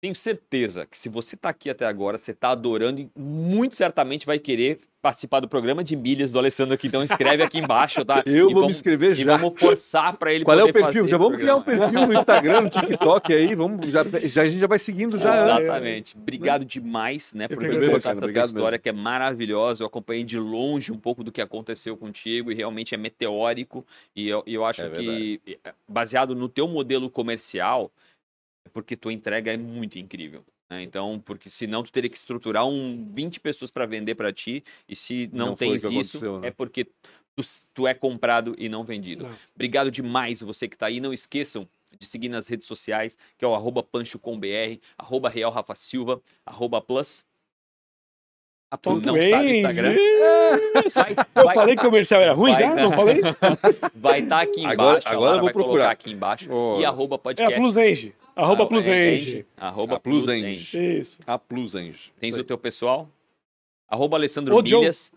[0.00, 4.26] tenho certeza que se você tá aqui até agora, você tá adorando e muito certamente
[4.26, 6.88] vai querer participar do programa de milhas do Alessandro aqui.
[6.88, 8.22] Então escreve aqui embaixo, tá?
[8.26, 9.36] Eu E vou me vamos- inscrever E já.
[9.36, 11.06] vamos forçar para ele Qual é o perfil?
[11.06, 11.92] Já vamos criar um programa.
[11.92, 13.54] perfil no Instagram, no TikTok aí.
[13.54, 15.60] Vamos, já, já, a gente já vai seguindo já.
[15.60, 16.16] Exatamente.
[16.16, 17.92] Obrigado demais, né, por agradeço.
[17.92, 19.82] contar essa tua história que é maravilhosa.
[19.82, 23.86] Eu acompanhei de longe um pouco do que aconteceu contigo e realmente é meteórico.
[24.14, 25.40] E eu, e eu acho É que,
[25.88, 28.05] baseado no teu modelo comercial, é
[28.72, 30.44] porque tua entrega é muito incrível.
[30.68, 30.82] né?
[30.82, 34.94] Então, porque senão tu teria que estruturar um 20 pessoas para vender para ti, e
[34.96, 36.48] se não, Não tens isso, né?
[36.48, 37.42] é porque tu,
[37.74, 39.24] tu é comprado e não vendido.
[39.24, 39.34] Não.
[39.54, 41.00] Obrigado demais você que está aí.
[41.00, 45.74] Não esqueçam de seguir nas redes sociais, que é o arroba panchocombr, arroba real Rafa
[45.74, 47.24] Silva, arroba plus.
[48.70, 49.50] A Ponto não sabe o.
[49.54, 49.94] Instagram.
[49.94, 52.74] Vai, Eu vai, falei que o comercial era ruim vai, já?
[52.74, 52.82] né?
[52.82, 53.20] Não falei?
[53.94, 54.72] vai estar aqui embaixo.
[54.80, 55.72] Agora- a agora eu vou vai procurar.
[55.72, 56.52] colocar aqui embaixo.
[56.52, 56.80] Oh.
[56.80, 57.54] E arroba É podcast.
[57.54, 58.12] a Plus Eng.
[58.34, 59.44] Arroba Ah, é, Eng.
[59.56, 60.44] Arroba A Plus Plus Eng.
[60.46, 60.98] Eng.
[60.98, 61.20] Isso.
[61.26, 62.12] A Plus Enge.
[62.20, 63.08] Tens o teu pessoal?
[63.88, 64.80] Arroba Alessandro O Joe.
[64.80, 65.12] Milhas.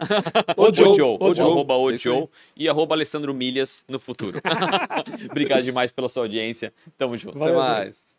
[0.55, 0.95] O Joe.
[0.95, 1.17] Joe.
[1.19, 1.43] O Joe.
[1.51, 1.97] Arroba o.
[1.97, 2.27] Joe.
[2.55, 4.39] E arroba Alessandro Milhas no futuro.
[5.31, 6.71] Obrigado demais pela sua audiência.
[6.97, 7.41] Tamo junto.
[7.41, 7.77] Até Valeu, gente.
[7.85, 8.18] mais.